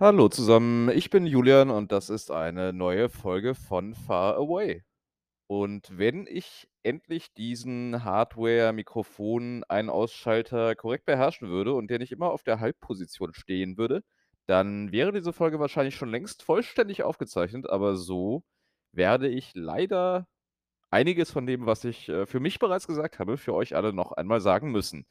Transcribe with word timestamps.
Hallo 0.00 0.28
zusammen, 0.30 0.88
ich 0.88 1.10
bin 1.10 1.26
Julian 1.26 1.68
und 1.68 1.92
das 1.92 2.08
ist 2.08 2.30
eine 2.30 2.72
neue 2.72 3.10
Folge 3.10 3.54
von 3.54 3.94
Far 3.94 4.36
Away. 4.36 4.82
Und 5.46 5.98
wenn 5.98 6.26
ich 6.26 6.70
endlich 6.82 7.34
diesen 7.34 8.02
Hardware-Mikrofon-Ein-Ausschalter 8.02 10.74
korrekt 10.74 11.04
beherrschen 11.04 11.50
würde 11.50 11.74
und 11.74 11.90
der 11.90 11.98
nicht 11.98 12.12
immer 12.12 12.30
auf 12.30 12.42
der 12.44 12.60
Halbposition 12.60 13.34
stehen 13.34 13.76
würde, 13.76 14.02
dann 14.46 14.90
wäre 14.90 15.12
diese 15.12 15.34
Folge 15.34 15.60
wahrscheinlich 15.60 15.96
schon 15.96 16.08
längst 16.08 16.42
vollständig 16.42 17.02
aufgezeichnet, 17.02 17.68
aber 17.68 17.96
so 17.96 18.42
werde 18.92 19.28
ich 19.28 19.52
leider 19.54 20.26
einiges 20.90 21.30
von 21.30 21.46
dem, 21.46 21.66
was 21.66 21.84
ich, 21.84 22.08
äh, 22.08 22.26
für 22.26 22.40
mich 22.40 22.58
bereits 22.58 22.86
gesagt 22.86 23.18
habe, 23.18 23.36
für 23.38 23.54
euch 23.54 23.76
alle 23.76 23.92
noch 23.92 24.12
einmal 24.12 24.40
sagen 24.40 24.70
müssen. 24.72 25.06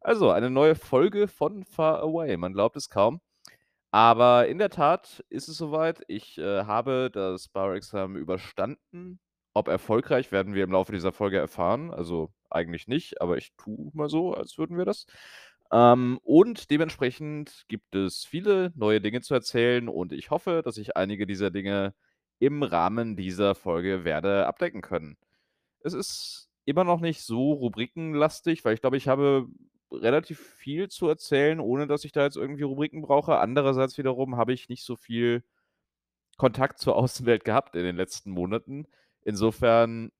Also, 0.00 0.30
eine 0.32 0.50
neue 0.50 0.74
Folge 0.76 1.28
von 1.28 1.64
Far 1.64 2.00
Away. 2.02 2.36
Man 2.36 2.52
glaubt 2.54 2.76
es 2.76 2.90
kaum. 2.90 3.20
Aber 3.94 4.48
in 4.48 4.58
der 4.58 4.70
Tat 4.70 5.24
ist 5.28 5.46
es 5.46 5.56
soweit. 5.56 6.02
Ich, 6.08 6.36
äh, 6.36 6.64
habe 6.64 7.10
das 7.12 7.46
Bauexamen 7.48 8.16
überstanden. 8.16 9.20
Ob 9.52 9.68
erfolgreich, 9.68 10.32
werden 10.32 10.52
wir 10.54 10.64
im 10.64 10.72
Laufe 10.72 10.90
dieser 10.90 11.12
Folge 11.12 11.38
erfahren. 11.38 11.92
Also, 11.92 12.32
eigentlich 12.50 12.88
nicht, 12.88 13.20
aber 13.20 13.36
ich 13.36 13.52
tue 13.56 13.92
mal 13.94 14.08
so, 14.08 14.34
als 14.34 14.58
würden 14.58 14.76
wir 14.78 14.84
das. 14.84 15.06
Ähm, 15.70 16.18
und 16.24 16.72
dementsprechend 16.72 17.66
gibt 17.68 17.94
es 17.94 18.24
viele 18.24 18.72
neue 18.74 19.00
Dinge 19.00 19.20
zu 19.20 19.32
erzählen 19.32 19.88
und 19.88 20.12
ich 20.12 20.30
hoffe, 20.30 20.62
dass 20.64 20.76
ich 20.76 20.96
einige 20.96 21.24
dieser 21.24 21.52
Dinge 21.52 21.94
im 22.40 22.64
Rahmen 22.64 23.14
dieser 23.16 23.54
Folge 23.54 24.04
werde 24.04 24.48
abdecken 24.48 24.82
können. 24.82 25.16
Es 25.80 25.92
ist 25.94 26.48
immer 26.64 26.82
noch 26.84 27.00
nicht 27.00 27.22
so 27.22 27.52
rubrikenlastig, 27.52 28.64
weil 28.64 28.74
ich 28.74 28.80
glaube, 28.80 28.96
ich 28.96 29.06
habe 29.06 29.46
relativ 29.94 30.40
viel 30.40 30.88
zu 30.88 31.08
erzählen, 31.08 31.60
ohne 31.60 31.86
dass 31.86 32.04
ich 32.04 32.12
da 32.12 32.24
jetzt 32.24 32.36
irgendwie 32.36 32.62
Rubriken 32.64 33.02
brauche. 33.02 33.38
Andererseits 33.38 33.98
wiederum 33.98 34.36
habe 34.36 34.52
ich 34.52 34.68
nicht 34.68 34.84
so 34.84 34.96
viel 34.96 35.44
Kontakt 36.38 36.78
zur 36.80 36.96
Außenwelt 36.96 37.44
gehabt 37.44 37.76
in 37.76 37.84
den 37.84 37.96
letzten 37.96 38.30
Monaten. 38.32 38.86
Insofern 39.24 40.10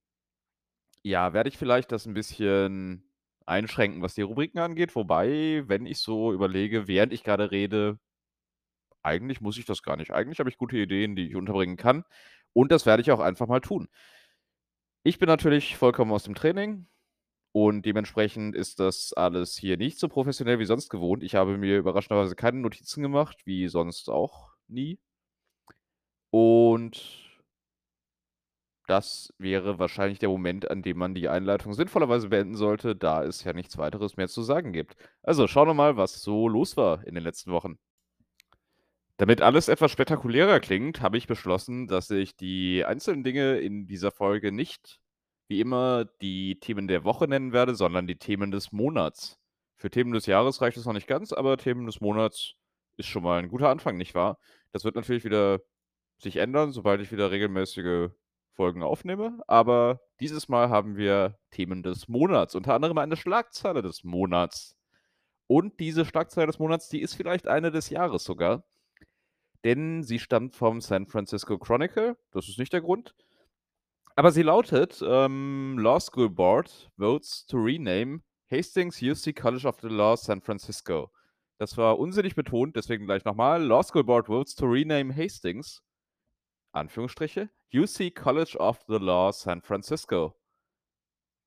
ja, 1.07 1.33
werde 1.33 1.49
ich 1.49 1.57
vielleicht 1.59 1.91
das 1.91 2.07
'n 2.07 2.15
bisschen 2.15 3.03
einschränken, 3.45 4.01
was 4.01 4.15
die 4.15 4.23
Rubriken 4.23 4.57
angeht. 4.59 4.95
Wobei, 4.95 5.61
wenn 5.67 5.85
ich 5.85 5.99
so 5.99 6.33
überlege, 6.33 6.87
während 6.87 7.13
ich 7.13 7.23
grade 7.23 7.51
rede 7.51 7.99
eigentlich 9.03 9.39
muss 9.39 9.57
ich 9.57 9.65
das 9.65 9.83
gar 9.83 9.97
nicht. 9.97 10.11
Eigentlich 10.11 10.39
habe 10.39 10.49
ich 10.49 10.57
gute 10.57 10.77
Ideen, 10.77 11.15
die 11.15 11.27
ich 11.27 11.35
unterbringen 11.35 11.77
kann 11.77 12.03
und 12.53 12.71
das 12.71 12.85
werde 12.85 13.01
ich 13.01 13.11
auch 13.11 13.19
einfach 13.19 13.47
mal 13.47 13.59
tun. 13.61 13.87
Ich 15.07 15.19
bin 15.19 15.27
natürlich 15.27 15.77
vollkommen 15.77 16.11
aus 16.11 16.23
dem 16.23 16.33
Training 16.33 16.87
und 17.55 17.85
dementsprechend 17.85 18.53
ist 18.53 18.81
das 18.81 19.13
alles 19.13 19.55
hier 19.55 19.77
nicht 19.77 19.97
so 19.97 20.09
professionell 20.09 20.59
wie 20.59 20.65
sonst 20.65 20.89
gewohnt. 20.89 21.23
Ich 21.23 21.35
habe 21.35 21.57
mir 21.57 21.77
überraschenderweise 21.77 22.35
keine 22.35 22.59
Notizen 22.59 23.01
gemacht, 23.01 23.37
wie 23.45 23.69
sonst 23.69 24.09
auch 24.09 24.49
nie. 24.67 24.99
Und 26.31 27.39
das 28.87 29.33
wäre 29.37 29.79
wahrscheinlich 29.79 30.19
der 30.19 30.27
Moment, 30.27 30.69
an 30.69 30.81
dem 30.81 30.97
man 30.97 31.15
die 31.15 31.29
Einleitung 31.29 31.73
sinnvollerweise 31.73 32.27
beenden 32.27 32.55
sollte, 32.57 32.93
da 32.93 33.23
es 33.23 33.45
ja 33.45 33.53
nichts 33.53 33.77
Weiteres 33.77 34.17
mehr 34.17 34.27
zu 34.27 34.43
sagen 34.43 34.73
gibt. 34.73 34.97
Also, 35.23 35.47
schauen 35.47 35.69
wir 35.69 35.73
mal, 35.73 35.95
was 35.95 36.21
so 36.21 36.49
los 36.49 36.75
war 36.75 37.07
in 37.07 37.15
den 37.15 37.23
letzten 37.23 37.51
Wochen. 37.53 37.79
Damit 39.15 39.39
alles 39.41 39.69
etwas 39.69 39.93
spektakulärer 39.93 40.59
klingt, 40.59 40.99
habe 40.99 41.17
ich 41.17 41.25
beschlossen, 41.25 41.87
dass 41.87 42.09
ich 42.11 42.35
die 42.35 42.83
einzelnen 42.83 43.23
Dinge 43.23 43.59
in 43.59 43.87
dieser 43.87 44.11
Folge 44.11 44.51
nicht 44.51 44.99
wie 45.47 45.59
immer 45.61 46.05
die 46.21 46.59
Themen 46.59 46.87
der 46.87 47.03
Woche 47.03 47.27
nennen 47.27 47.53
werde, 47.53 47.75
sondern 47.75 48.07
die 48.07 48.17
Themen 48.17 48.51
des 48.51 48.71
Monats. 48.71 49.39
Für 49.77 49.89
Themen 49.89 50.13
des 50.13 50.25
Jahres 50.25 50.61
reicht 50.61 50.77
es 50.77 50.85
noch 50.85 50.93
nicht 50.93 51.07
ganz, 51.07 51.33
aber 51.33 51.57
Themen 51.57 51.85
des 51.85 52.01
Monats 52.01 52.55
ist 52.97 53.07
schon 53.07 53.23
mal 53.23 53.39
'n 53.41 53.49
guter 53.49 53.69
Anfang, 53.69 53.97
nicht 53.97 54.15
wahr? 54.15 54.39
Das 54.71 54.83
wird 54.85 54.95
natürlich 54.95 55.23
wieder 55.25 55.61
sich 56.19 56.37
ändern, 56.37 56.71
sobald 56.71 57.01
ich 57.01 57.11
wieder 57.11 57.31
regelmäßige 57.31 58.09
Folgen 58.53 58.83
aufnehme, 58.83 59.39
aber 59.47 59.99
dieses 60.21 60.47
Mal 60.49 60.69
haben 60.69 60.95
wir 60.97 61.37
Themen 61.51 61.83
des 61.83 62.07
Monats, 62.07 62.55
unter 62.55 62.73
anderem 62.73 62.97
eine 62.97 63.17
Schlagzeile 63.17 63.81
des 63.81 64.03
Monats. 64.05 64.77
Und 65.47 65.79
diese 65.79 66.05
Schlagzeile 66.05 66.47
des 66.47 66.59
Monats, 66.59 66.89
die 66.89 67.01
ist 67.01 67.15
vielleicht 67.15 67.47
eine 67.47 67.71
des 67.71 67.89
Jahres 67.89 68.23
sogar. 68.23 68.63
Denn 69.65 70.03
sie 70.03 70.19
stammt 70.19 70.55
vom 70.55 70.81
San 70.81 71.07
Francisco 71.07 71.57
Chronicle. 71.57 72.17
Das 72.31 72.47
ist 72.49 72.59
nicht 72.59 72.73
der 72.73 72.81
Grund. 72.81 73.15
Aber 74.17 74.31
sie 74.31 74.43
lautet, 74.43 75.03
ähm: 75.05 75.77
„Law 75.77 75.99
School 75.99 76.29
Board 76.29 76.89
votes 76.97 77.45
to 77.47 77.57
rename 77.57 78.21
Hastings 78.49 79.01
UC 79.01 79.33
College 79.33 79.67
of 79.67 79.81
the 79.81 79.89
Law 79.89 80.15
San 80.15 80.41
Francisco.“ 80.41 81.11
Das 81.57 81.75
war 81.77 81.99
unsinnig 81.99 82.33
betont, 82.35 82.77
deswegen 82.77 83.05
gleich 83.05 83.25
noch 83.25 83.35
mal. 83.35 83.61
„Law 83.61 83.83
School 83.83 84.05
Board 84.05 84.27
votes 84.27 84.55
to 84.55 84.67
rename 84.67 85.13
Hastings 85.13 85.83
Anführungsstriche 86.73 87.49
UC 87.73 88.11
College 88.11 88.57
of 88.57 88.79
the 88.87 88.97
Law 88.99 89.33
San 89.33 89.61
Francisco.“ 89.61 90.33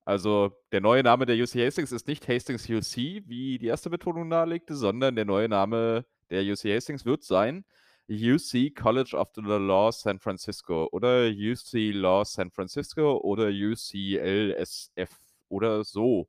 Also, 0.07 0.53
der 0.73 0.81
neue 0.81 1.03
Name 1.03 1.27
der 1.27 1.37
UC 1.37 1.65
Hastings 1.67 1.93
ist 1.93 2.07
nicht 2.09 2.29
Hastings 2.29 2.69
UC, 2.69 3.23
wie 3.27 3.59
die 3.59 3.67
erste 3.67 3.91
Betonung 3.91 4.29
nahelegte, 4.29 4.75
sondern 4.75 5.17
der 5.17 5.25
neue 5.27 5.49
Name 5.49 6.05
der 6.31 6.43
UC 6.43 6.75
Hastings 6.75 7.05
wird 7.07 7.25
sein 7.25 7.65
UC 8.11 8.71
College 8.75 9.15
of 9.17 9.31
the 9.35 9.43
Law 9.43 9.93
San 9.93 10.19
Francisco 10.21 10.89
oder 10.93 11.27
UC 11.29 11.93
Law 11.93 12.25
San 12.25 12.51
Francisco 12.51 13.19
oder 13.19 13.49
UCLSF 13.49 15.11
oder 15.49 15.85
so. 15.85 16.29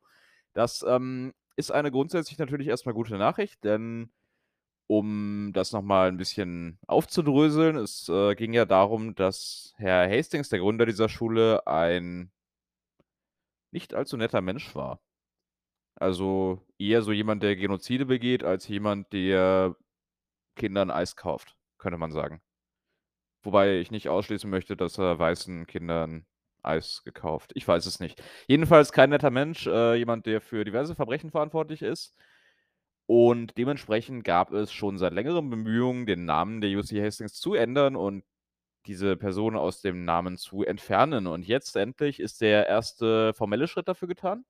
Das, 0.54 0.84
ähm, 0.88 1.34
ist 1.58 1.72
eine 1.72 1.92
grundsätzlich 1.92 2.40
natürlich 2.40 2.68
erst 2.70 2.86
mal 2.86 2.94
gute 2.94 3.18
Nachricht, 3.18 3.64
denn 3.66 4.12
um 4.88 5.52
das 5.54 5.74
noch 5.74 5.84
mal 5.84 6.10
'n 6.10 6.18
bisschen 6.18 6.80
aufzudröseln, 6.88 7.78
es, 7.78 8.10
äh, 8.10 8.36
ging 8.36 8.54
ja 8.54 8.66
darum, 8.66 9.16
dass 9.16 9.74
Herr 9.78 10.10
Hastings, 10.10 10.50
der 10.50 10.60
Gründer 10.60 10.86
dieser 10.88 11.10
Schule, 11.10 11.68
ein 11.68 12.32
nicht 13.74 13.94
allzu 13.94 14.18
netter 14.18 14.42
Mensch 14.42 14.74
war. 14.76 15.00
Also, 15.96 16.66
eher 16.78 17.02
so 17.02 17.12
jemand, 17.12 17.44
der 17.44 17.56
Genozide 17.58 18.06
begeht, 18.06 18.44
als 18.44 18.68
jemand, 18.68 19.12
der 19.14 19.76
Kindern 20.56 20.92
Eis 20.92 21.16
kauft, 21.18 21.58
könnte 21.80 21.98
man 21.98 22.12
sagen. 22.12 22.42
Wobei 23.44 23.78
ich 23.80 23.92
nicht 23.92 24.10
ausschließen 24.10 24.50
möchte, 24.50 24.76
dass 24.76 24.98
er 24.98 25.18
weißen 25.20 25.66
Kindern 25.68 26.26
Eis 26.62 27.04
gekauft 27.06 27.52
ich 27.56 27.68
weiß 27.68 27.86
es 27.86 28.00
nicht. 28.02 28.22
Jedenfalls 28.48 28.92
kein 28.92 29.12
netter 29.12 29.32
Mensch, 29.32 29.66
äh, 29.68 29.96
jemand, 29.96 30.26
der 30.26 30.42
für 30.42 30.66
diverse 30.66 30.96
Verbrechen 30.96 31.32
verantwortlich 31.32 31.82
ist. 31.82 32.16
Und 33.08 33.58
dementsprechend 33.58 34.24
gab 34.24 34.52
es 34.52 34.72
schon 34.72 34.98
seit 34.98 35.14
Längerem 35.14 35.50
Bemühungen, 35.50 36.06
den 36.06 36.26
Namen 36.26 36.62
der 36.62 36.78
UC 36.78 37.02
Hastings 37.04 37.34
zu 37.34 37.56
ändern 37.56 37.96
und 37.96 38.24
diese 38.88 39.18
Person 39.18 39.56
aus 39.56 39.82
dem 39.82 40.06
Namen 40.06 40.38
zu 40.38 40.64
entfernen. 40.64 41.28
Und 41.28 41.48
jetzt 41.48 41.76
endlich 41.76 42.20
ist 42.20 42.42
der 42.42 42.68
erste 42.68 43.34
formelle 43.34 43.68
Schritt 43.68 43.88
dafür 43.88 44.08
getan, 44.08 44.46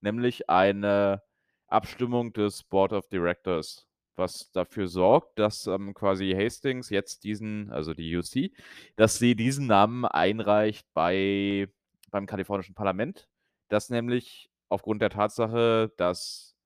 nämlich 0.00 0.48
eine 0.50 1.22
Abstimmung 1.68 2.32
des 2.32 2.64
Board 2.64 2.92
of 2.92 3.08
Directors, 3.08 3.87
was 4.18 4.50
dafür 4.52 4.88
sorgt, 4.88 5.38
dass, 5.38 5.66
ähm, 5.66 5.94
quasi 5.94 6.32
Hastings 6.32 6.90
jetzt 6.90 7.24
diesen 7.24 7.70
also 7.70 7.94
die 7.94 8.16
UC 8.16 8.52
dass 8.96 9.18
sie 9.18 9.36
diesen 9.36 9.66
Namen 9.66 10.04
einreicht 10.04 10.86
bei 10.94 11.68
beim 12.10 12.26
kalifornischen 12.26 12.74
Parlament, 12.74 13.28
das 13.68 13.90
nämlich 13.90 14.50
aufgrund 14.68 15.02
der 15.02 15.10
Tatsache, 15.10 15.92
dass 15.96 16.56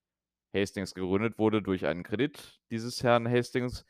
Hastings 0.55 0.95
gegründet 0.95 1.39
wurde 1.39 1.63
durch 1.63 1.87
einen 1.87 2.03
Kredit 2.05 2.61
dieses 2.71 3.03
Herrn 3.03 3.29
Hastings 3.29 3.85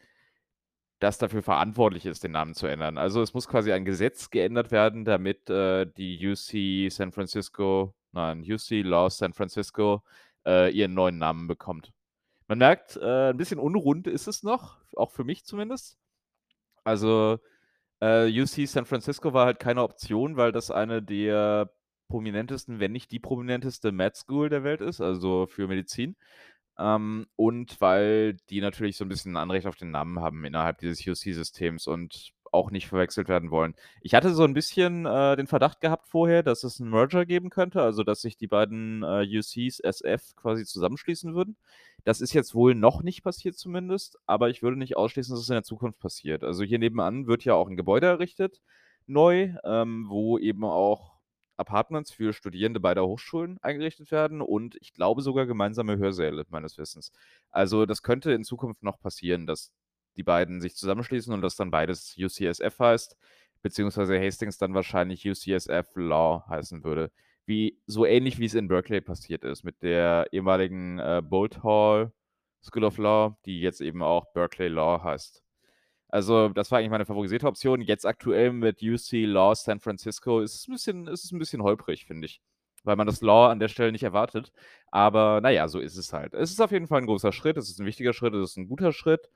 das 1.00 1.18
dafür 1.18 1.42
verantwortlich 1.42 2.06
ist, 2.06 2.22
den 2.24 2.32
Namen 2.32 2.54
zu 2.54 2.68
ändern. 2.68 2.96
Also, 2.96 3.22
es 3.22 3.34
muss 3.34 3.48
quasi 3.48 3.72
ein 3.72 3.84
Gesetz 3.84 4.30
geändert 4.30 4.70
werden, 4.70 5.04
damit, 5.04 5.50
äh, 5.50 5.86
die 5.86 6.26
UC 6.26 6.90
San 6.92 7.10
Francisco 7.12 7.94
nein, 8.12 8.42
UC 8.42 8.82
Law 8.82 9.10
San 9.10 9.32
Francisco, 9.32 10.02
äh, 10.46 10.70
ihren 10.72 10.94
neuen 10.94 11.18
Namen 11.18 11.48
bekommt. 11.48 11.92
Man 12.52 12.58
merkt, 12.58 12.96
äh, 12.98 13.30
'n 13.30 13.36
bisschen 13.38 13.58
unrund 13.58 14.06
ist 14.06 14.26
es 14.28 14.42
noch, 14.42 14.76
auch 14.94 15.10
für 15.10 15.24
mich 15.24 15.46
zumindest. 15.46 15.96
Also, 16.84 17.38
äh, 18.02 18.28
UC 18.42 18.66
San 18.66 18.86
Francisco 18.86 19.34
war 19.34 19.46
halt 19.46 19.60
keine 19.60 19.82
Option, 19.82 20.36
weil 20.36 20.52
das 20.52 20.70
eine 20.70 21.02
der 21.02 21.72
prominentesten, 22.08 22.80
wenn 22.80 22.92
nicht 22.92 23.12
die 23.12 23.20
prominenteste 23.20 23.92
Med 23.92 24.16
School 24.16 24.50
der 24.50 24.64
Welt 24.64 24.80
ist, 24.82 25.00
also 25.00 25.46
für 25.46 25.68
Medizin. 25.68 26.16
Ähm, 26.78 27.26
und 27.36 27.80
weil 27.80 28.34
die 28.50 28.60
natürlich 28.62 28.96
so 28.98 29.04
'n 29.06 29.08
bisschen 29.10 29.32
'n 29.34 29.38
Anrecht 29.38 29.66
auf 29.66 29.76
den 29.76 29.90
Namen 29.92 30.20
haben 30.20 30.44
innerhalb 30.44 30.78
dieses 30.78 31.06
UC-Systems 31.06 31.86
und 31.88 32.32
auch 32.52 32.70
nicht 32.70 32.86
verwechselt 32.88 33.28
werden 33.28 33.50
wollen. 33.50 33.74
Ich 34.02 34.14
hatte 34.14 34.34
so 34.34 34.44
'n 34.44 34.54
bisschen, 34.54 35.06
äh, 35.06 35.36
den 35.36 35.46
Verdacht 35.48 35.80
gehabt 35.80 36.06
vorher, 36.08 36.42
dass 36.42 36.64
es 36.64 36.80
'n 36.80 36.88
Merger 36.90 37.26
geben 37.26 37.50
könnte, 37.50 37.82
also, 37.82 38.04
dass 38.04 38.20
sich 38.22 38.36
die 38.36 38.46
beiden, 38.48 39.02
äh, 39.02 39.24
UCs 39.38 39.80
SF 39.80 40.36
quasi 40.36 40.64
zusammenschließen 40.66 41.34
würden. 41.34 41.56
Das 42.04 42.20
ist 42.20 42.32
jetzt 42.34 42.54
wohl 42.54 42.74
noch 42.74 43.02
nicht 43.02 43.22
passiert 43.24 43.56
zumindest, 43.56 44.18
aber 44.26 44.50
ich 44.50 44.62
würde 44.62 44.76
nicht 44.78 44.96
ausschließen, 44.96 45.34
dass 45.34 45.42
es 45.42 45.48
in 45.48 45.54
der 45.54 45.62
Zukunft 45.64 45.98
passiert. 46.00 46.44
Also, 46.44 46.64
hier 46.64 46.78
nebenan 46.78 47.26
wird 47.26 47.44
ja 47.44 47.54
auch 47.54 47.68
'n 47.68 47.76
Gebäude 47.76 48.06
errichtet 48.06 48.60
neu, 49.06 49.54
ähm, 49.64 50.06
wo 50.08 50.38
eben 50.38 50.64
auch 50.64 51.12
Apartments 51.56 52.10
für 52.12 52.32
Studierende 52.32 52.80
beider 52.80 53.06
Hochschulen 53.06 53.58
eingerichtet 53.62 54.10
werden 54.10 54.40
und 54.40 54.76
ich 54.80 54.94
glaube 54.94 55.22
sogar 55.22 55.46
gemeinsame 55.46 55.98
Hörsäle 55.98 56.44
meines 56.50 56.78
Wissens. 56.78 57.12
Also, 57.50 57.86
das 57.86 58.02
könnte 58.02 58.32
in 58.32 58.44
Zukunft 58.44 58.82
noch 58.82 59.00
passieren, 59.00 59.46
dass 59.46 59.72
die 60.16 60.22
beiden 60.22 60.60
sich 60.60 60.76
zusammenschließen 60.76 61.32
und 61.32 61.42
das 61.42 61.56
dann 61.56 61.70
beides 61.70 62.16
UCSF 62.18 62.78
heißt, 62.78 63.16
beziehungsweise 63.62 64.18
Hastings 64.20 64.58
dann 64.58 64.74
wahrscheinlich 64.74 65.26
UCSF 65.28 65.96
Law 65.96 66.44
heißen 66.48 66.84
würde. 66.84 67.10
Wie, 67.46 67.80
so 67.86 68.06
ähnlich 68.06 68.38
wie 68.38 68.44
es 68.44 68.54
in 68.54 68.68
Berkeley 68.68 69.00
passiert 69.00 69.44
ist, 69.44 69.64
mit 69.64 69.82
der 69.82 70.26
ehemaligen 70.32 70.98
äh, 70.98 71.22
Bolt 71.24 71.62
Hall 71.62 72.12
School 72.62 72.84
of 72.84 72.98
Law, 72.98 73.36
die 73.44 73.60
jetzt 73.60 73.80
eben 73.80 74.02
auch 74.02 74.32
Berkeley 74.32 74.68
Law 74.68 75.02
heißt. 75.02 75.42
Also, 76.08 76.50
das 76.50 76.70
war 76.70 76.78
eigentlich 76.78 76.90
meine 76.90 77.06
favorisierte 77.06 77.46
Option. 77.46 77.80
Jetzt 77.80 78.06
aktuell 78.06 78.52
mit 78.52 78.82
UC 78.82 79.24
Law 79.24 79.54
San 79.54 79.80
Francisco 79.80 80.40
ist 80.40 80.54
es 80.54 80.68
ein 80.68 80.72
bisschen, 80.72 81.06
ist 81.08 81.24
es 81.24 81.32
ein 81.32 81.38
bisschen 81.38 81.62
holprig, 81.62 82.04
finde 82.04 82.26
ich. 82.26 82.42
Weil 82.84 82.96
man 82.96 83.06
das 83.06 83.22
Law 83.22 83.48
an 83.48 83.60
der 83.60 83.68
Stelle 83.68 83.92
nicht 83.92 84.02
erwartet. 84.02 84.52
Aber 84.90 85.40
naja, 85.40 85.68
so 85.68 85.78
ist 85.80 85.96
es 85.96 86.12
halt. 86.12 86.34
Es 86.34 86.50
ist 86.50 86.60
auf 86.60 86.70
jeden 86.70 86.86
Fall 86.86 87.00
ein 87.00 87.06
großer 87.06 87.32
Schritt, 87.32 87.56
es 87.56 87.70
ist 87.70 87.80
ein 87.80 87.86
wichtiger 87.86 88.12
Schritt, 88.12 88.34
es 88.34 88.50
ist 88.50 88.56
ein 88.58 88.68
guter 88.68 88.92
Schritt. 88.92 89.30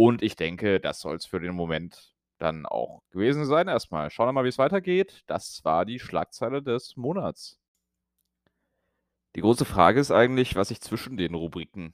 Und 0.00 0.22
ich 0.22 0.34
denke, 0.34 0.80
das 0.80 1.00
soll 1.00 1.16
es 1.16 1.26
für 1.26 1.40
den 1.40 1.54
Moment 1.54 2.14
dann 2.38 2.64
auch 2.64 3.02
gewesen 3.10 3.44
sein. 3.44 3.68
Erstmal 3.68 4.08
schauen 4.08 4.28
wir 4.28 4.32
mal, 4.32 4.44
wie 4.44 4.48
es 4.48 4.56
weitergeht. 4.56 5.24
Das 5.26 5.62
war 5.62 5.84
die 5.84 5.98
Schlagzeile 5.98 6.62
des 6.62 6.96
Monats. 6.96 7.60
Die 9.36 9.42
große 9.42 9.66
Frage 9.66 10.00
ist 10.00 10.10
eigentlich, 10.10 10.56
was 10.56 10.70
ich 10.70 10.80
zwischen 10.80 11.18
den 11.18 11.34
Rubriken 11.34 11.92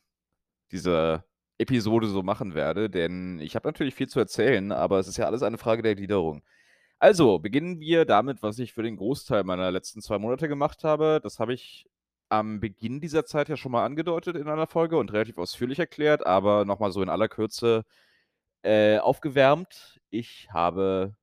dieser 0.70 1.24
Episode 1.58 2.06
so 2.06 2.22
machen 2.22 2.54
werde, 2.54 2.88
denn 2.90 3.40
ich 3.40 3.56
habe 3.56 3.66
natürlich 3.66 3.96
viel 3.96 4.08
zu 4.08 4.20
erzählen, 4.20 4.70
aber 4.70 5.00
es 5.00 5.08
ist 5.08 5.16
ja 5.16 5.26
alles 5.26 5.42
eine 5.42 5.58
Frage 5.58 5.82
der 5.82 5.96
Gliederung. 5.96 6.44
Also, 7.00 7.40
beginnen 7.40 7.80
wir 7.80 8.04
damit, 8.04 8.40
was 8.40 8.60
ich 8.60 8.72
für 8.72 8.84
den 8.84 8.98
Großteil 8.98 9.42
meiner 9.42 9.72
letzten 9.72 10.00
zwei 10.00 10.20
Monate 10.20 10.46
gemacht 10.46 10.84
habe. 10.84 11.18
Das 11.24 11.40
habe 11.40 11.54
ich 11.54 11.88
am 12.28 12.60
Beginn 12.60 13.00
dieser 13.00 13.24
Zeit 13.24 13.48
ja 13.48 13.56
schon 13.56 13.72
mal 13.72 13.84
angedeutet 13.84 14.36
in 14.36 14.48
einer 14.48 14.66
Folge 14.66 14.98
und 14.98 15.12
relativ 15.12 15.38
ausführlich 15.38 15.78
erklärt, 15.78 16.26
aber 16.26 16.64
nochmal 16.64 16.92
so 16.92 17.02
in 17.02 17.08
aller 17.08 17.28
Kürze 17.28 17.84
äh, 18.62 18.98
aufgewärmt. 18.98 20.00
Ich 20.10 20.48
habe 20.52 21.16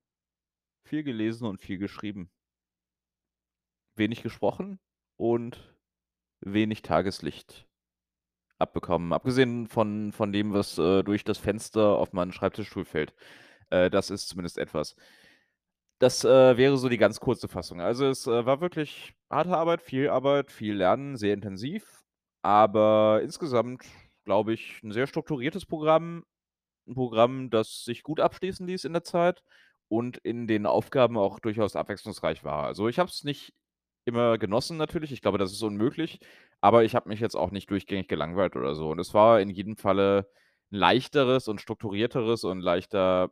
viel 0.83 1.03
gelesen 1.03 1.47
und 1.47 1.61
viel 1.61 1.77
geschrieben. 1.77 2.29
Wenig 3.95 4.23
gesprochen 4.23 4.79
und 5.17 5.75
wenig 6.41 6.81
Tageslicht 6.81 7.67
abbekommen. 8.59 9.13
Abgesehen 9.13 9.67
von, 9.67 10.11
von 10.11 10.31
dem, 10.31 10.53
was 10.53 10.77
äh, 10.77 11.03
durch 11.03 11.23
das 11.23 11.37
Fenster 11.37 11.97
auf 11.97 12.13
meinen 12.13 12.31
Schreibtischstuhl 12.31 12.85
fällt. 12.85 13.13
Äh, 13.69 13.89
das 13.89 14.09
ist 14.09 14.29
zumindest 14.29 14.57
etwas. 14.57 14.95
Das 16.03 16.25
äh, 16.25 16.57
wäre 16.57 16.75
so 16.77 16.89
die 16.89 16.97
ganz 16.97 17.21
kurze 17.21 17.47
Fassung. 17.47 17.79
Also 17.79 18.07
es 18.07 18.27
äh, 18.27 18.45
war 18.45 18.59
wirklich 18.59 19.13
harte 19.29 19.55
Arbeit, 19.55 19.81
viel 19.81 20.09
Arbeit, 20.09 20.51
viel 20.51 20.75
Lernen, 20.75 21.15
sehr 21.15 21.33
intensiv. 21.33 22.03
Aber 22.41 23.21
insgesamt, 23.23 23.85
glaube 24.25 24.51
ich, 24.53 24.83
ein 24.83 24.91
sehr 24.91 25.07
strukturiertes 25.07 25.65
Programm. 25.65 26.25
Ein 26.89 26.95
Programm, 26.95 27.49
das 27.49 27.85
sich 27.85 28.03
gut 28.03 28.19
abschließen 28.19 28.67
ließ 28.67 28.83
in 28.83 28.91
der 28.91 29.03
Zeit 29.03 29.43
und 29.87 30.17
in 30.17 30.45
den 30.45 30.65
Aufgaben 30.65 31.17
auch 31.17 31.39
durchaus 31.39 31.77
abwechslungsreich 31.77 32.43
war. 32.43 32.65
Also 32.65 32.89
ich 32.89 32.99
habe 32.99 33.09
es 33.09 33.23
nicht 33.23 33.53
immer 34.03 34.37
genossen 34.37 34.75
natürlich. 34.75 35.13
Ich 35.13 35.21
glaube, 35.21 35.37
das 35.37 35.53
ist 35.53 35.63
unmöglich. 35.63 36.19
Aber 36.59 36.83
ich 36.83 36.95
habe 36.95 37.07
mich 37.07 37.21
jetzt 37.21 37.35
auch 37.35 37.51
nicht 37.51 37.69
durchgängig 37.71 38.09
gelangweilt 38.09 38.57
oder 38.57 38.75
so. 38.75 38.89
Und 38.89 38.99
es 38.99 39.13
war 39.13 39.39
in 39.39 39.49
jedem 39.49 39.77
Falle 39.77 40.27
ein 40.69 40.79
leichteres 40.79 41.47
und 41.47 41.61
strukturierteres 41.61 42.43
und 42.43 42.59
leichter 42.59 43.31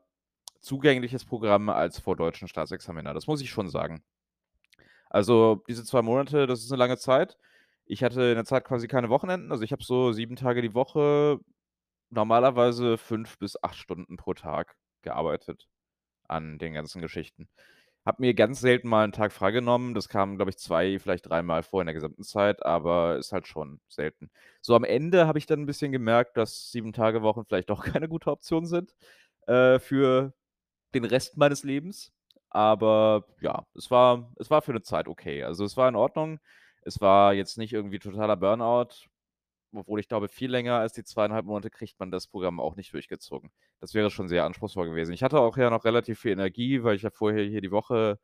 zugängliches 0.61 1.25
Programm 1.25 1.69
als 1.69 1.99
vor 1.99 2.15
deutschen 2.15 2.47
Staatsexaminer. 2.47 3.13
Das 3.13 3.27
muss 3.27 3.41
ich 3.41 3.49
schon 3.49 3.69
sagen. 3.69 4.03
Also 5.09 5.63
diese 5.67 5.83
zwei 5.83 6.01
Monate, 6.01 6.47
das 6.47 6.63
ist 6.63 6.71
eine 6.71 6.79
lange 6.79 6.97
Zeit. 6.97 7.37
Ich 7.85 8.03
hatte 8.03 8.21
in 8.23 8.35
der 8.35 8.45
Zeit 8.45 8.63
quasi 8.63 8.87
keine 8.87 9.09
Wochenenden. 9.09 9.51
Also 9.51 9.63
ich 9.63 9.71
habe 9.73 9.83
so 9.83 10.13
sieben 10.13 10.35
Tage 10.37 10.61
die 10.61 10.73
Woche, 10.73 11.39
normalerweise 12.09 12.97
fünf 12.97 13.37
bis 13.39 13.61
acht 13.61 13.75
Stunden 13.75 14.17
pro 14.17 14.33
Tag 14.33 14.75
gearbeitet 15.01 15.67
an 16.27 16.59
den 16.59 16.73
ganzen 16.73 17.01
Geschichten. 17.01 17.49
Habe 18.05 18.21
mir 18.21 18.33
ganz 18.33 18.61
selten 18.61 18.87
mal 18.87 19.03
einen 19.03 19.13
Tag 19.13 19.31
freigenommen. 19.31 19.93
Das 19.93 20.09
kam, 20.09 20.37
glaube 20.37 20.51
ich, 20.51 20.57
zwei, 20.57 20.97
vielleicht 20.99 21.29
dreimal 21.29 21.63
vor 21.63 21.81
in 21.81 21.87
der 21.87 21.93
gesamten 21.93 22.23
Zeit, 22.23 22.65
aber 22.65 23.17
ist 23.17 23.31
halt 23.31 23.47
schon 23.47 23.79
selten. 23.89 24.31
So 24.61 24.75
am 24.75 24.83
Ende 24.83 25.27
habe 25.27 25.37
ich 25.37 25.45
dann 25.45 25.61
ein 25.61 25.65
bisschen 25.67 25.91
gemerkt, 25.91 26.37
dass 26.37 26.71
sieben 26.71 26.93
Tage 26.93 27.21
Wochen 27.21 27.45
vielleicht 27.45 27.69
doch 27.69 27.83
keine 27.83 28.07
gute 28.07 28.31
Option 28.31 28.65
sind 28.65 28.95
äh, 29.47 29.79
für 29.79 30.33
den 30.93 31.05
Rest 31.05 31.37
meines 31.37 31.63
Lebens. 31.63 32.13
Aber 32.49 33.25
ja, 33.41 33.65
es 33.75 33.89
war, 33.91 34.31
es 34.37 34.49
war 34.49 34.61
für 34.61 34.71
eine 34.71 34.81
Zeit 34.81 35.07
okay. 35.07 35.43
Also 35.43 35.63
es 35.65 35.77
war 35.77 35.87
in 35.89 35.95
Ordnung. 35.95 36.39
Es 36.83 36.99
war 37.01 37.33
jetzt 37.33 37.57
nicht 37.57 37.73
irgendwie 37.73 37.99
totaler 37.99 38.35
Burnout 38.37 39.07
obwohl 39.73 39.99
ich 39.99 40.07
glaube, 40.07 40.27
viel 40.27 40.51
länger 40.51 40.75
als 40.75 40.93
die 40.93 41.03
zweieinhalb 41.03 41.45
Monate 41.45 41.69
kriegt 41.69 41.99
man 41.99 42.11
das 42.11 42.27
Programm 42.27 42.59
auch 42.59 42.75
nicht 42.75 42.93
durchgezogen. 42.93 43.51
Das 43.79 43.93
wäre 43.93 44.11
schon 44.11 44.27
sehr 44.27 44.45
anspruchsvoll 44.45 44.89
gewesen. 44.89 45.13
Ich 45.13 45.23
hatte 45.23 45.39
auch 45.39 45.57
ja 45.57 45.69
noch 45.69 45.85
relativ 45.85 46.19
viel 46.19 46.31
Energie, 46.31 46.83
weil 46.83 46.95
ich 46.95 47.03
ja 47.03 47.09
vorher 47.09 47.43
hier 47.45 47.61
die 47.61 47.71
Woche 47.71 48.19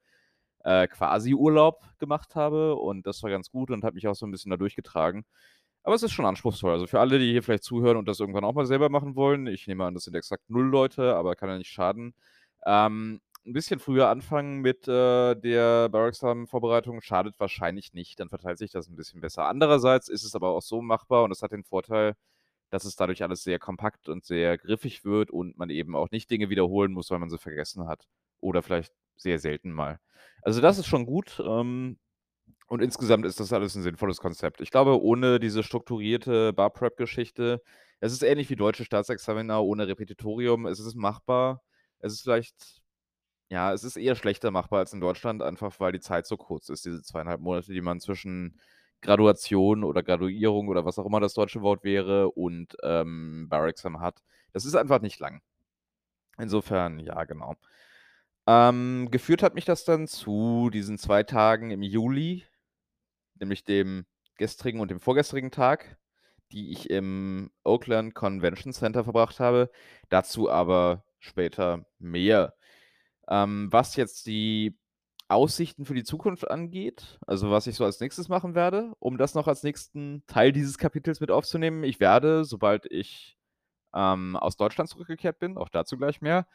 äh, 0.63 0.87
quasi 0.87 1.33
Urlaub 1.33 1.83
gemacht 1.99 2.35
habe 2.35 2.75
und 2.75 3.07
das 3.07 3.23
war 3.23 3.29
ganz 3.29 3.51
gut 3.51 3.71
und 3.71 3.83
hat 3.83 3.93
mich 3.95 4.07
auch 4.07 4.15
so 4.15 4.25
ein 4.27 4.31
bisschen 4.31 4.51
da 4.51 4.57
durchgetragen. 4.57 5.25
Aber 5.83 5.95
es 5.95 6.03
ist 6.03 6.11
schon 6.13 6.25
anspruchsvoll. 6.25 6.73
Also 6.73 6.87
für 6.87 6.99
alle, 6.99 7.19
die 7.19 7.31
hier 7.31 7.43
vielleicht 7.43 7.63
zuhören 7.63 7.97
und 7.97 8.07
das 8.07 8.19
irgendwann 8.19 8.43
auch 8.43 8.53
mal 8.53 8.65
selber 8.65 8.89
machen 8.89 9.15
wollen, 9.15 9.47
ich 9.47 9.67
nehme 9.67 9.85
an, 9.85 9.93
das 9.93 10.03
sind 10.05 10.15
exakt 10.15 10.49
null 10.49 10.67
Leute, 10.67 11.15
aber 11.15 11.35
kann 11.35 11.49
ja 11.49 11.57
nicht 11.57 11.71
schaden. 11.71 12.13
Ähm, 12.65 13.21
ein 13.45 13.53
bisschen 13.53 13.79
früher 13.79 14.09
anfangen 14.09 14.59
mit 14.59 14.87
äh, 14.87 15.35
der 15.35 15.89
Bar-Examen-Vorbereitung 15.89 17.01
schadet 17.01 17.39
wahrscheinlich 17.39 17.93
nicht. 17.93 18.19
Dann 18.19 18.29
verteilt 18.29 18.57
sich 18.57 18.71
das 18.71 18.89
ein 18.89 18.95
bisschen 18.95 19.21
besser. 19.21 19.45
Andererseits 19.45 20.09
ist 20.09 20.23
es 20.23 20.35
aber 20.35 20.49
auch 20.49 20.61
so 20.61 20.81
machbar 20.81 21.23
und 21.23 21.31
es 21.31 21.41
hat 21.41 21.53
den 21.53 21.63
Vorteil, 21.63 22.15
dass 22.69 22.83
es 22.85 22.95
dadurch 22.97 23.23
alles 23.23 23.43
sehr 23.43 23.59
kompakt 23.59 24.09
und 24.09 24.25
sehr 24.25 24.57
griffig 24.57 25.05
wird 25.05 25.31
und 25.31 25.57
man 25.57 25.69
eben 25.69 25.95
auch 25.95 26.11
nicht 26.11 26.29
Dinge 26.29 26.49
wiederholen 26.49 26.91
muss, 26.91 27.09
weil 27.09 27.19
man 27.19 27.29
sie 27.29 27.37
vergessen 27.37 27.87
hat. 27.87 28.07
Oder 28.41 28.61
vielleicht 28.63 28.93
sehr 29.15 29.39
selten 29.39 29.71
mal. 29.71 29.99
Also 30.41 30.61
das 30.61 30.77
ist 30.77 30.87
schon 30.87 31.05
gut. 31.05 31.41
Ähm, 31.45 31.97
und 32.67 32.81
insgesamt 32.81 33.25
ist 33.25 33.39
das 33.39 33.53
alles 33.53 33.75
ein 33.75 33.83
sinnvolles 33.83 34.17
Konzept. 34.17 34.61
Ich 34.61 34.71
glaube, 34.71 35.01
ohne 35.01 35.39
diese 35.39 35.63
strukturierte 35.63 36.51
Bar-Prep-Geschichte, 36.53 37.61
es 38.01 38.11
ist 38.11 38.23
ähnlich 38.23 38.49
wie 38.49 38.57
deutsche 38.57 38.85
Staatsexaminer 38.85 39.63
ohne 39.63 39.87
Repetitorium. 39.87 40.65
Es 40.65 40.79
ist 40.79 40.95
machbar. 40.95 41.61
Es 41.99 42.13
ist 42.13 42.21
vielleicht 42.21 42.81
ja, 43.49 43.73
es 43.73 43.83
ist 43.83 43.95
eher 43.97 44.15
schlechter 44.15 44.51
machbar 44.51 44.79
als 44.79 44.93
in 44.93 44.99
Deutschland, 44.99 45.41
einfach 45.41 45.79
weil 45.79 45.91
die 45.93 45.99
Zeit 45.99 46.25
so 46.27 46.37
kurz 46.37 46.69
ist, 46.69 46.85
diese 46.85 47.01
zweieinhalb 47.01 47.39
Monate, 47.41 47.71
die 47.73 47.81
man 47.81 47.99
zwischen 47.99 48.59
Graduation 49.01 49.83
oder 49.83 50.03
Graduierung 50.03 50.67
oder 50.67 50.85
was 50.85 50.99
auch 50.99 51.05
immer 51.05 51.19
das 51.19 51.33
deutsche 51.33 51.61
Wort 51.61 51.83
wäre 51.83 52.29
und 52.31 52.75
ähm, 52.83 53.47
Bar-Exam 53.49 54.01
hat. 54.01 54.21
Das 54.53 54.65
ist 54.65 54.75
einfach 54.75 55.01
nicht 55.01 55.19
lang. 55.19 55.41
Insofern, 56.37 56.99
ja, 56.99 57.23
genau. 57.25 57.55
Ähm, 58.47 59.09
geführt 59.11 59.43
hat 59.43 59.55
mich 59.55 59.65
das 59.65 59.85
dann 59.85 60.07
zu 60.07 60.69
diesen 60.71 60.97
zwei 60.97 61.23
Tagen 61.23 61.71
im 61.71 61.83
Juli, 61.83 62.45
nämlich 63.39 63.63
dem 63.63 64.05
gestrigen 64.37 64.79
und 64.79 64.91
dem 64.91 64.99
vorgestrigen 64.99 65.51
Tag, 65.51 65.97
die 66.51 66.71
ich 66.71 66.89
im 66.89 67.51
Oakland 67.63 68.13
Convention 68.15 68.73
Center 68.73 69.03
verbracht 69.03 69.39
habe. 69.39 69.69
Dazu 70.09 70.49
aber 70.49 71.03
später 71.19 71.85
mehr. 71.99 72.53
Ähm, 73.29 73.69
was 73.71 73.95
jetzt 73.95 74.27
die 74.27 74.77
Aussichten 75.29 75.85
für 75.85 75.93
die 75.93 76.05
Zukunft 76.05 76.49
angeht, 76.49 77.19
also 77.27 77.51
was 77.51 77.67
ich 77.67 77.75
so 77.75 77.83
als 77.83 77.99
nächstes 77.99 78.29
machen 78.29 78.55
werde, 78.55 78.93
um 78.99 79.17
das 79.17 79.35
noch 79.35 79.47
als 79.47 79.63
nächsten 79.63 80.23
Teil 80.27 80.53
dieses 80.53 80.77
Kapitels 80.77 81.19
mit 81.19 81.31
aufzunehmen. 81.31 81.83
Ich 81.83 81.99
werde, 81.99 82.45
sobald 82.45 82.85
ich 82.89 83.37
ähm, 83.93 84.37
aus 84.37 84.55
Deutschland 84.55 84.89
zurückgekehrt 84.89 85.39
bin, 85.39 85.57
auch 85.57 85.69
dazu 85.69 85.97
gleich 85.97 86.21
mehr, 86.21 86.47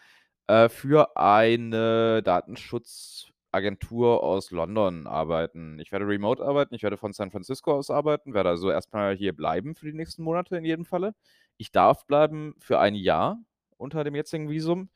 äh, 0.47 0.69
für 0.71 1.16
eine 1.16 2.23
Datenschutzagentur 2.23 4.23
aus 4.23 4.50
London 4.50 5.07
arbeiten. 5.07 5.78
Ich 5.78 5.92
werde 5.92 6.07
remote 6.07 6.42
arbeiten, 6.42 6.75
ich 6.75 6.83
werde 6.83 6.97
von 6.97 7.12
San 7.12 7.31
Francisco 7.31 7.75
aus 7.75 7.90
arbeiten, 7.90 8.33
werde 8.35 8.49
also 8.50 8.71
erstmal 8.71 9.14
hier 9.16 9.35
bleiben 9.35 9.75
für 9.75 9.87
die 9.87 9.97
nächsten 9.97 10.23
Monate 10.23 10.57
in 10.57 10.64
jedem 10.64 10.85
Falle. 10.87 11.14
Ich 11.59 11.73
darf 11.73 12.07
bleiben 12.07 12.54
für 12.59 12.78
ein 12.81 12.95
Jahr 12.95 13.38
unter 13.83 14.05
dem 14.05 14.15
jetzigen 14.17 14.49
Visum. 14.51 14.91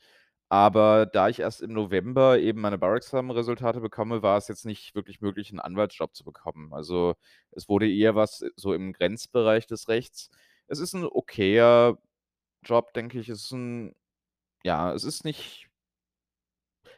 Aber 0.48 1.06
da 1.06 1.28
ich 1.28 1.40
erst 1.40 1.62
im 1.62 1.72
November 1.72 2.38
eben 2.38 2.60
meine 2.60 2.78
Bar-Examen-Resultate 2.78 3.80
bekomme, 3.80 4.22
war 4.22 4.38
es 4.38 4.48
jetzt 4.48 4.64
nicht 4.66 4.94
wirklich 4.94 5.20
möglich, 5.20 5.50
einen 5.50 5.60
Anwaltsjob 5.60 6.14
zu 6.14 6.24
bekommen. 6.24 6.72
Also, 6.74 7.14
es 7.52 7.68
wurde 7.68 7.90
eher 7.90 8.14
was 8.14 8.44
so 8.56 8.72
im 8.74 8.92
Grenzbereich 8.92 9.66
des 9.66 9.88
Rechts. 9.88 10.30
Es 10.68 10.78
ist 10.80 10.94
ein 10.94 11.04
okayer 11.04 11.98
Job, 12.64 12.92
denke 12.94 13.18
ich. 13.20 13.28
Es 13.30 13.42
ist 13.44 13.52
ein 13.52 13.94
ja, 14.64 14.92
es 14.94 15.04
ist 15.04 15.24
nicht 15.24 15.68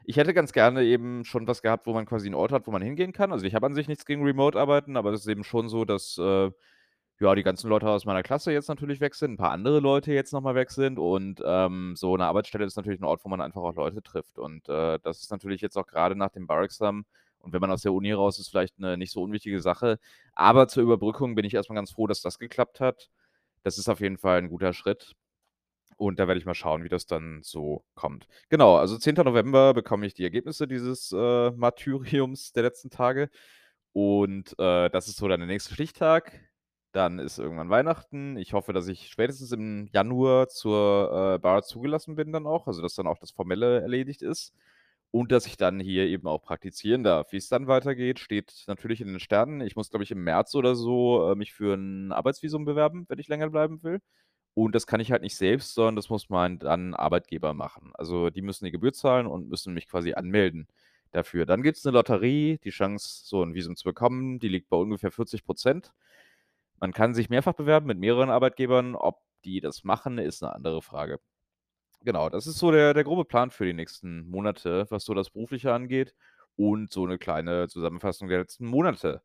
ich 0.04 0.16
hätte 0.16 0.33
ganz 0.35 0.52
gerne 0.52 0.85
eben 0.85 1.25
schon 1.25 1.47
was 1.47 1.62
gehabt, 1.62 1.87
wo 1.87 1.92
man 1.92 2.07
quasi 2.07 2.26
einen 2.28 2.35
Ort 2.35 2.52
hat, 2.52 2.66
wo 2.66 2.71
man 2.71 2.83
hingehen 2.83 3.12
kann. 3.12 3.33
Also, 3.33 3.45
ich 3.47 3.54
habe 3.54 3.66
an 3.66 3.75
sich 3.75 3.88
nichts 3.88 4.07
gegen 4.07 4.25
Remote-Arbeiten, 4.25 4.97
aber 4.97 5.12
es 5.12 5.21
ist 5.23 5.28
eben 5.28 5.45
schon 5.45 5.68
so, 5.68 5.85
dass, 5.85 6.16
äh 6.18 6.50
ja, 7.20 7.34
die 7.34 7.42
ganzen 7.42 7.68
Leute 7.68 7.88
aus 7.88 8.04
meiner 8.04 8.22
Klasse 8.22 8.52
jetzt 8.52 8.68
natürlich 8.68 9.00
weg 9.00 9.14
sind, 9.14 9.32
ein 9.32 9.37
paar 9.37 9.50
andere 9.52 9.80
Leute 9.80 10.12
jetzt 10.12 10.32
nochmal 10.32 10.54
weg 10.54 10.70
sind 10.70 10.98
und, 10.98 11.42
ähm, 11.44 11.94
so 11.96 12.14
eine 12.14 12.26
Arbeitsstelle 12.26 12.64
ist 12.64 12.76
natürlich 12.76 13.00
ein 13.00 13.04
Ort, 13.04 13.25
wo 13.25 13.28
man 13.28 13.40
einfach 13.40 13.62
auch 13.62 13.75
Leute 13.75 14.02
trifft 14.02 14.38
und, 14.38 14.68
äh, 14.68 14.98
das 15.02 15.22
ist 15.22 15.30
natürlich 15.30 15.60
jetzt 15.60 15.76
auch 15.76 15.87
gerade 15.87 16.14
nach 16.16 16.30
dem 16.30 16.46
Bar-Examen 16.46 17.04
und 17.40 17.52
wenn 17.52 17.60
man 17.60 17.70
aus 17.70 17.82
der 17.82 17.92
Uni 17.92 18.12
raus 18.12 18.38
ist, 18.38 18.48
vielleicht 18.48 18.75
eine 18.78 18.96
nicht 18.96 19.12
so 19.12 19.22
unwichtige 19.22 19.60
Sache. 19.60 19.98
Aber 20.34 20.68
zur 20.68 20.82
Überbrückung 20.82 21.34
bin 21.34 21.44
ich 21.44 21.54
erstmal 21.54 21.76
ganz 21.76 21.92
froh, 21.92 22.06
dass 22.06 22.20
das 22.20 22.38
geklappt 22.38 22.80
hat. 22.80 23.10
Das 23.62 23.78
ist 23.78 23.88
auf 23.88 24.00
jeden 24.00 24.18
Fall 24.18 24.38
ein 24.38 24.48
guter 24.48 24.72
Schritt. 24.72 25.14
Und 25.96 26.18
da 26.20 26.28
werde 26.28 26.38
ich 26.40 26.46
mal 26.46 26.54
schauen, 26.54 26.84
wie 26.84 26.88
das 26.88 27.06
dann 27.06 27.42
so 27.42 27.84
kommt. 27.94 28.28
Genau, 28.50 28.76
also 28.76 28.98
10. 28.98 29.25
November 29.25 29.75
bekomme 29.75 30.06
ich 30.06 30.14
die 30.14 30.25
Ergebnisse 30.25 30.68
dieses, 30.68 31.12
äh, 31.12 31.50
Martyriums 31.52 32.52
der 32.52 32.62
letzten 32.64 32.90
Tage. 32.90 33.30
Und, 33.92 34.58
äh, 34.58 34.90
das 34.90 35.08
ist 35.08 35.16
so 35.18 35.28
dann 35.28 35.40
der 35.40 35.48
nächste 35.48 35.75
Stichtag. 35.75 36.48
Dann 36.95 37.18
ist 37.18 37.38
irgendwann 37.38 37.68
Weihnachten. 37.68 38.37
Ich 38.38 38.54
hoffe, 38.54 38.73
dass 38.73 38.88
ich 38.88 39.09
spätestens 39.11 39.52
im 39.52 39.87
Januar 39.92 40.49
zur, 40.49 41.35
äh, 41.37 41.38
Bar 41.38 41.62
zugelassen 41.62 42.14
bin 42.16 42.33
dann 42.33 42.47
auch, 42.47 42.66
also 42.66 42.80
dass 42.80 42.95
dann 42.95 43.07
auch 43.07 43.18
das 43.18 43.30
Formelle 43.30 43.80
erledigt 43.83 44.23
ist 44.23 44.54
und 45.11 45.30
dass 45.33 45.47
ich 45.47 45.57
dann 45.59 45.80
hier 45.80 46.07
eben 46.07 46.26
auch 46.26 46.40
praktizieren 46.42 47.04
darf. 47.04 47.33
Wie 47.33 47.37
es 47.37 47.49
dann 47.49 47.66
weitergeht, 47.66 48.18
steht 48.21 48.64
natürlich 48.68 49.00
in 49.02 49.09
den 49.09 49.21
Sternen. 49.21 49.61
Ich 49.61 49.76
muss, 49.76 49.90
glaube 49.90 50.04
ich, 50.04 50.11
im 50.12 50.25
März 50.25 50.54
oder 50.54 50.75
so, 50.75 51.30
äh, 51.33 51.35
mich 51.37 51.52
für 51.52 51.75
ein 51.75 52.11
Arbeitsvisum 52.12 52.64
bewerben, 52.64 53.04
wenn 53.09 53.18
ich 53.18 53.28
länger 53.28 53.50
bleiben 53.50 53.83
will. 53.83 54.00
Und 54.54 54.75
das 54.75 54.87
kann 54.87 55.00
ich 55.00 55.12
halt 55.12 55.23
nicht 55.23 55.37
selbst, 55.37 55.75
sondern 55.75 55.97
das 55.97 56.11
muss 56.11 56.30
mein 56.30 56.59
dann 56.61 56.95
Arbeitgeber 56.95 57.54
machen. 57.54 57.92
Also, 57.95 58.30
die 58.30 58.42
müssen 58.42 58.66
die 58.66 58.73
Gebühr 58.73 58.92
zahlen 58.95 59.26
und 59.26 59.49
müssen 59.49 59.75
mich 59.75 59.88
quasi 59.88 60.14
anmelden 60.14 60.68
dafür. 61.12 61.47
Dann 61.47 61.62
gibt's 61.62 61.85
'ne 61.87 61.92
Lotterie. 61.92 62.59
Die 62.64 62.71
Chance, 62.71 63.23
so 63.26 63.42
'n 63.42 63.54
Visum 63.54 63.76
zu 63.76 63.85
bekommen, 63.85 64.38
die 64.40 64.49
liegt 64.49 64.68
bei 64.71 64.76
ungefähr 64.78 65.12
40 65.12 65.45
Man 66.82 66.92
kann 66.92 67.12
sich 67.14 67.28
mehrfach 67.28 67.54
bewerben 67.54 67.87
mit 67.87 67.99
mehreren 67.99 68.30
Arbeitgebern. 68.30 68.94
Ob 68.94 69.20
die 69.44 69.61
das 69.61 69.82
machen, 69.85 70.18
ist 70.18 70.42
'ne 70.42 70.52
andere 70.54 70.80
Frage. 70.82 71.18
Genau, 72.04 72.30
das 72.30 72.47
ist 72.47 72.58
so 72.58 72.70
der 72.73 72.94
der 72.94 73.04
grobe 73.04 73.25
Plan 73.26 73.50
für 73.50 73.66
die 73.66 73.75
nächsten 73.75 74.28
Monate, 74.30 74.87
was 74.90 75.04
so 75.04 75.14
das 75.14 75.30
Berufliche 75.30 75.73
angeht 75.75 76.14
und 76.56 76.92
so 76.92 77.06
'ne 77.06 77.18
kleine 77.18 77.68
Zusammenfassung 77.68 78.28
der 78.28 78.38
letzten 78.40 78.66
Monate. 78.66 79.23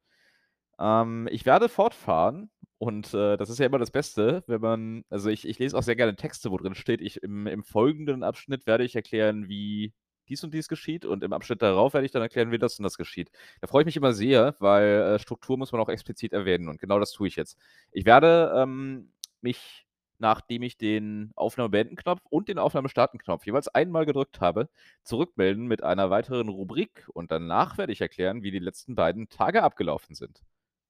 Ähm, 0.80 1.28
ich 1.32 1.46
werde 1.46 1.70
fortfahren 1.70 2.52
und, 2.80 3.14
äh, 3.14 3.38
das 3.38 3.50
ist 3.50 3.60
ja 3.60 3.68
immer 3.68 3.80
das 3.80 3.92
Beste, 3.92 4.44
wenn 4.48 4.62
man 4.62 5.06
also, 5.10 5.30
ich 5.30 5.48
ich 5.48 5.60
lese 5.60 5.78
auch 5.78 5.84
sehr 5.84 5.96
gerne 5.98 6.16
Texte, 6.18 6.52
wo 6.52 6.58
drin 6.58 6.76
steht 6.76 7.02
ich 7.02 7.24
im 7.24 7.48
im 7.48 7.64
folgenden 7.64 8.24
Abschnitt 8.24 8.68
werde 8.68 8.86
ich 8.86 8.96
erklären, 8.96 9.50
wie 9.50 9.94
dies 10.30 10.44
und 10.44 10.54
dies 10.54 10.68
geschieht 10.68 11.06
und 11.06 11.24
im 11.24 11.34
Abschnitt 11.34 11.62
darauf 11.62 11.94
werde 11.94 12.06
ich 12.06 12.12
dann 12.12 12.22
erklären, 12.22 12.52
wie 12.52 12.58
das 12.60 12.78
und 12.80 12.84
das 12.84 12.98
geschieht. 12.98 13.32
Da 13.62 13.68
freue 13.68 13.82
ich 13.84 13.86
mich 13.86 13.98
immer 13.98 14.14
sehr, 14.14 14.56
weil, 14.60 14.86
äh, 15.16 15.20
Struktur 15.20 15.58
muss 15.58 15.72
man 15.72 15.82
auch 15.82 15.90
explizit 15.90 16.34
erwähnen 16.34 16.68
und 16.70 16.80
genau 16.80 17.00
das 17.00 17.12
tue 17.12 17.28
ich 17.28 17.36
jetzt. 17.36 17.58
Ich 17.92 18.06
werde, 18.06 18.54
ähm, 18.56 19.12
mich, 19.42 19.86
nachdem 20.20 20.62
ich 20.64 20.78
den 20.78 21.32
Aufnahme-Beenden-Knopf 21.36 22.22
und 22.30 22.48
den 22.48 22.58
Aufnahme-Starten-Knopf 22.60 23.46
jeweils 23.46 23.68
einmal 23.68 24.06
gedrückt 24.06 24.40
habe, 24.42 24.70
zurückmelden 25.04 25.68
mit 25.68 25.84
einer 25.84 26.10
weiteren 26.10 26.50
Rubrik 26.50 27.08
und 27.14 27.32
danach 27.32 27.78
werde 27.78 27.92
ich 27.94 28.02
erklären, 28.02 28.44
wie 28.44 28.52
die 28.52 28.60
letzten 28.60 28.96
beiden 28.96 29.30
Tage 29.30 29.64
abgelaufen 29.64 30.16
sind. 30.16 30.42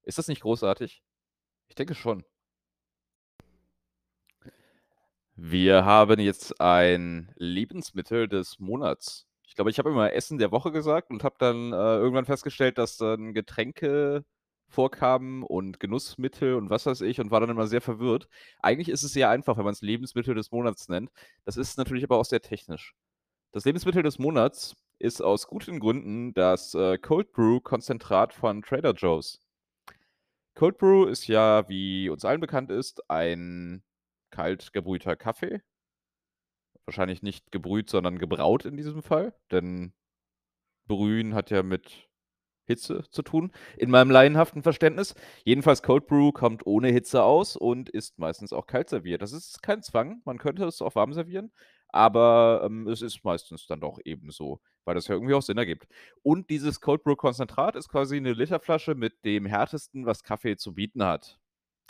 Ist 0.03 0.17
das 0.17 0.27
nicht 0.27 0.41
großartig? 0.41 1.03
Ich 1.69 1.75
denke 1.75 1.95
schon. 1.95 2.23
Wir 5.35 5.83
haben 5.83 6.19
jetzt 6.19 6.61
ein 6.61 7.31
Lebensmittel 7.37 8.27
des 8.27 8.59
Monats. 8.59 9.25
Ich 9.47 9.55
glaube, 9.55 9.71
ich 9.71 9.79
habe 9.79 9.89
immer 9.89 10.13
Essen 10.13 10.37
der 10.37 10.51
Woche 10.51 10.71
gesagt 10.71 11.09
und 11.09 11.23
habe 11.23 11.35
dann, 11.39 11.73
äh, 11.73 11.75
irgendwann 11.97 12.25
festgestellt, 12.25 12.77
dass 12.77 12.97
dann 12.97 13.33
Getränke 13.33 14.25
vorkamen 14.67 15.43
und 15.43 15.79
Genussmittel 15.79 16.55
und 16.55 16.69
was 16.69 16.85
weiß 16.85 17.01
ich 17.01 17.19
und 17.19 17.31
war 17.31 17.39
dann 17.39 17.49
immer 17.49 17.67
sehr 17.67 17.81
verwirrt. 17.81 18.27
Eigentlich 18.61 18.89
ist 18.89 19.03
es 19.03 19.13
sehr 19.13 19.29
einfach, 19.29 19.57
wenn 19.57 19.65
man's 19.65 19.81
Lebensmittel 19.81 20.35
des 20.35 20.51
Monats 20.51 20.87
nennt. 20.89 21.11
Das 21.45 21.57
ist 21.57 21.77
natürlich 21.77 22.03
aber 22.03 22.17
auch 22.17 22.25
sehr 22.25 22.41
technisch. 22.41 22.93
Das 23.51 23.65
Lebensmittel 23.65 24.03
des 24.03 24.19
Monats 24.19 24.75
ist 24.99 25.21
aus 25.21 25.47
guten 25.47 25.79
Gründen 25.79 26.33
das, 26.33 26.73
äh, 26.75 26.97
Cold 26.97 27.31
Brew 27.33 27.59
Konzentrat 27.59 28.33
von 28.33 28.61
Trader 28.61 28.93
Joe's. 28.93 29.39
Cold 30.55 30.77
Brew 30.77 31.05
ist 31.05 31.27
ja, 31.27 31.67
wie 31.69 32.09
uns 32.09 32.25
allen 32.25 32.41
bekannt 32.41 32.71
ist, 32.71 33.09
ein 33.09 33.83
kalt 34.33 34.73
gebrühter 34.73 35.15
Kaffee. 35.15 35.61
Wahrscheinlich 36.87 37.21
nicht 37.21 37.51
gebrüht, 37.51 37.89
sondern 37.89 38.19
gebraut 38.19 38.65
in 38.65 38.75
diesem 38.75 39.03
Fall, 39.03 39.33
denn 39.51 39.93
brühen 40.87 41.35
hat 41.35 41.51
ja 41.51 41.63
mit 41.63 42.09
Hitze 42.65 43.03
zu 43.11 43.23
tun, 43.23 43.51
in 43.77 43.91
meinem 43.91 44.11
laienhaften 44.11 44.63
Verständnis. 44.63 45.15
Jedenfalls 45.45 45.83
Cold 45.83 46.07
Brew 46.07 46.31
kommt 46.33 46.65
ohne 46.67 46.89
Hitze 46.89 47.23
aus 47.23 47.57
und 47.57 47.89
ist 47.89 48.19
meistens 48.19 48.53
auch 48.53 48.67
kalt 48.67 48.89
serviert. 48.89 49.21
Das 49.21 49.33
ist 49.33 49.63
kein 49.63 49.83
Zwang, 49.83 50.21
man 50.25 50.37
könnte 50.39 50.65
es 50.65 50.81
auch 50.81 50.95
warm 50.95 51.13
servieren, 51.13 51.51
aber, 51.89 52.63
ähm, 52.65 52.87
es 52.87 53.01
ist 53.01 53.23
meistens 53.25 53.67
dann 53.67 53.81
doch 53.81 53.99
eben 54.05 54.31
so, 54.31 54.61
weil 54.85 54.95
das 54.95 55.07
ja 55.09 55.15
irgendwie 55.15 55.35
auch 55.35 55.43
Sinn 55.43 55.57
ergibt. 55.59 55.87
Und 56.23 56.49
dieses 56.49 56.81
Cold 56.81 57.03
Brew 57.03 57.15
Konzentrat 57.17 57.75
ist 57.75 57.89
quasi 57.89 58.21
'ne 58.21 58.33
Literflasche 58.33 58.95
mit 58.95 59.25
dem 59.25 59.45
Härtesten, 59.45 60.05
was 60.05 60.23
Kaffee 60.23 60.57
zu 60.57 60.73
bieten 60.75 61.03
hat. 61.03 61.37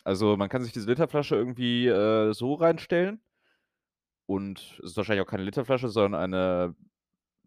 Also, 0.07 0.35
man 0.35 0.49
kann 0.49 0.63
sich 0.63 0.73
diese 0.73 0.89
Literflasche 0.89 1.35
irgendwie, 1.35 1.87
äh, 1.87 2.33
so 2.33 2.55
reinstellen 2.55 3.19
und 4.29 4.59
es 4.83 4.91
ist 4.91 4.97
wahrscheinlich 4.97 5.21
auch 5.25 5.29
keine 5.29 5.43
Literflasche, 5.43 5.89
sondern 5.89 6.21
eine 6.21 6.75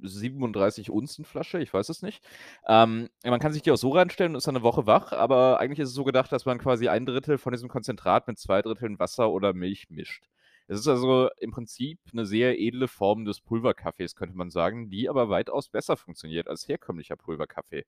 37 0.02 0.90
Unzen 0.90 1.24
Flasche, 1.24 1.60
ich 1.60 1.74
weiß 1.74 1.88
es 1.90 2.02
nicht. 2.02 2.24
Ähm, 2.68 3.08
man 3.24 3.40
kann 3.40 3.52
sich 3.52 3.62
die 3.62 3.72
auch 3.72 3.76
so 3.78 3.90
reinstellen 3.90 4.32
und 4.32 4.38
ist 4.38 4.46
dann 4.48 4.54
'ne 4.56 4.62
Woche 4.62 4.86
wach, 4.86 5.12
aber 5.12 5.60
eigentlich 5.60 5.80
ist 5.80 5.90
es 5.90 5.94
so 5.94 6.04
gedacht, 6.04 6.32
dass 6.32 6.46
man 6.46 6.58
quasi 6.58 6.88
1/3 6.88 7.38
von 7.38 7.52
diesem 7.52 7.68
Konzentrat 7.70 8.28
mit 8.28 8.38
2/3 8.38 8.98
Wasser 8.98 9.30
oder 9.30 9.54
Milch 9.54 9.90
mischt. 9.90 10.24
Es 10.68 10.80
ist 10.80 10.88
also 10.88 11.30
im 11.40 11.52
Prinzip 11.52 12.00
'ne 12.12 12.26
sehr 12.26 12.60
edle 12.60 12.88
Form 12.88 13.24
des 13.26 13.40
Pulverkaffees, 13.40 14.16
könnte 14.16 14.36
man 14.36 14.50
sagen, 14.50 14.90
die 14.90 15.08
aber 15.08 15.28
weitaus 15.30 15.68
besser 15.70 15.96
funktioniert 15.96 16.48
als 16.48 16.68
herkömmlicher 16.68 17.16
Pulverkaffee. 17.16 17.84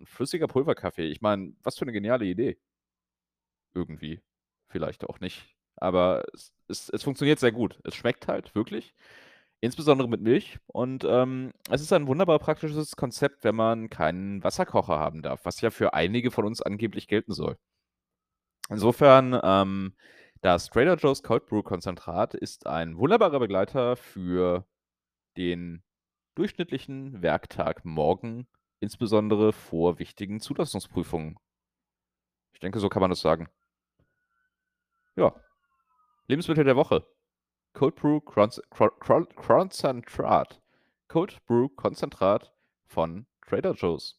'N 0.00 0.06
flüssiger 0.06 0.48
Pulverkaffee, 0.48 1.06
ich 1.08 1.20
meine, 1.20 1.52
was 1.62 1.78
für 1.78 1.84
'ne 1.86 1.92
geniale 1.92 2.24
Idee. 2.26 2.56
Irgendwie. 3.74 4.20
Vielleicht 4.68 5.04
auch 5.04 5.20
nicht. 5.20 5.54
Aber 5.76 6.24
es 6.32 6.52
es 6.68 6.88
es 6.88 7.02
funktioniert 7.02 7.38
sehr 7.40 7.52
gut. 7.52 7.78
Es 7.84 7.94
schmeckt 7.94 8.28
halt 8.28 8.54
wirklich, 8.54 8.94
insbesondere 9.60 10.08
mit 10.08 10.20
Milch 10.22 10.58
und, 10.66 11.04
ähm, 11.08 11.52
es 11.70 11.82
ist 11.82 11.92
ein 11.92 12.06
wunderbar 12.08 12.38
praktisches 12.40 12.96
Konzept, 12.96 13.44
wenn 13.44 13.56
man 13.56 13.90
keinen 13.90 14.44
Wasserkocher 14.44 14.98
haben 14.98 15.22
darf, 15.22 15.44
was 15.44 15.60
ja 15.60 15.70
für 15.70 15.94
einige 15.94 16.30
von 16.30 16.46
uns 16.46 16.62
angeblich 16.62 17.08
gelten 17.08 17.32
soll. 17.34 17.58
Insofern, 18.70 19.38
ähm, 19.42 19.94
das 20.40 20.68
Trader 20.70 20.96
Joe's 20.96 21.22
Cold 21.22 21.46
Brew 21.46 21.62
Konzentrat 21.62 22.34
ist 22.34 22.66
ein 22.66 22.96
wunderbarer 22.98 23.38
Begleiter 23.40 23.96
für 23.96 24.66
den 25.36 25.82
durchschnittlichen 26.36 27.22
Werktag 27.22 27.84
morgen, 27.84 28.46
insbesondere 28.80 29.52
vor 29.52 29.98
wichtigen 29.98 30.40
Zulassungsprüfungen. 30.40 31.38
Ich 32.54 32.60
denke, 32.60 32.78
so 32.80 32.88
kann 32.88 33.00
man 33.00 33.10
das 33.10 33.20
sagen. 33.20 33.48
Ja. 35.16 35.34
Lebensmittel 36.26 36.64
der 36.64 36.76
Woche. 36.76 37.06
Cold 37.72 37.96
Brew 37.96 38.20
Kronzentrat. 38.20 40.60
Cold 41.08 41.46
Brew 41.46 41.68
Konzentrat 41.68 42.52
von 42.86 43.26
Trader 43.46 43.74
Joe's. 43.74 44.18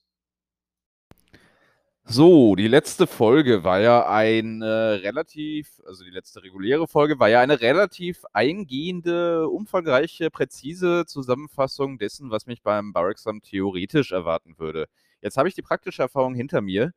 So, 2.08 2.56
die 2.56 2.68
letzte 2.68 3.08
Folge 3.08 3.64
war 3.64 3.80
ja 3.80 4.08
eine 4.08 5.02
relativ 5.02 5.82
also, 5.86 6.04
die 6.04 6.12
letzte 6.12 6.44
reguläre 6.44 6.88
Folge 6.88 7.20
war 7.20 7.30
ja 7.30 7.42
eine 7.42 7.62
relativ 7.62 8.24
eingehende, 8.32 9.50
umfangreiche, 9.50 10.30
präzise 10.30 11.06
Zusammenfassung 11.08 11.98
dessen, 11.98 12.30
was 12.30 12.46
mich 12.46 12.62
beim 12.62 12.94
Bar-Examen 12.94 13.42
theoretisch 13.42 14.12
erwarten 14.12 14.60
würde. 14.60 14.88
Jetzt 15.22 15.38
habe 15.38 15.50
ich 15.50 15.56
die 15.56 15.64
praktische 15.64 16.04
Erfahrung 16.04 16.36
hinter 16.36 16.62
mir 16.62 16.94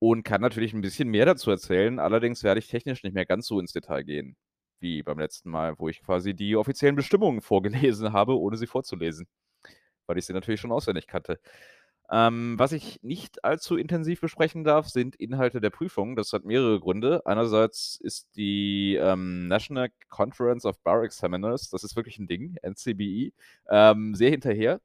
und 0.00 0.24
kann 0.24 0.40
natürlich 0.42 0.74
'n 0.74 0.82
bisschen 0.82 1.08
mehr 1.10 1.26
dazu 1.26 1.50
erzählen. 1.52 2.00
Allerdings 2.00 2.44
werde 2.44 2.60
ich 2.60 2.68
technisch 2.68 3.04
nicht 3.04 3.14
mehr 3.14 3.26
ganz 3.26 3.46
so 3.48 3.60
ins 3.60 3.72
Detail 3.74 4.04
gehen 4.04 4.36
wie 4.80 5.02
beim 5.04 5.18
letzten 5.20 5.50
Mal, 5.50 5.78
wo 5.78 5.88
ich 5.90 6.02
quasi 6.02 6.34
die 6.34 6.56
offiziellen 6.56 6.96
Bestimmungen 6.96 7.42
vorgelesen 7.42 8.12
habe, 8.14 8.38
ohne 8.40 8.56
sie 8.58 8.66
vorzulesen, 8.66 9.28
weil 10.06 10.18
ich 10.18 10.26
sie 10.26 10.32
natürlich 10.34 10.60
schon 10.60 10.72
auswendig 10.72 11.06
kannte. 11.06 11.40
Ähm, 12.12 12.56
was 12.58 12.72
ich 12.72 13.00
nicht 13.02 13.44
allzu 13.44 13.76
intensiv 13.76 14.20
besprechen 14.20 14.64
darf, 14.64 14.88
sind 14.88 15.16
Inhalte 15.16 15.60
der 15.60 15.70
Prüfung. 15.70 16.16
Das 16.16 16.32
hat 16.32 16.44
mehrere 16.44 16.80
Gründe. 16.80 17.22
Einerseits 17.26 17.98
ist 18.02 18.36
die, 18.36 18.96
ähm, 19.00 19.48
National 19.48 19.90
Conference 20.10 20.64
of 20.66 20.80
Bar 20.82 21.04
Examiners, 21.04 21.70
das 21.70 21.84
ist 21.84 21.96
wirklich 21.96 22.18
'n 22.18 22.26
Ding, 22.28 22.56
NCBE, 22.62 23.32
ähm, 23.70 24.14
sehr 24.16 24.30
hinterher, 24.30 24.80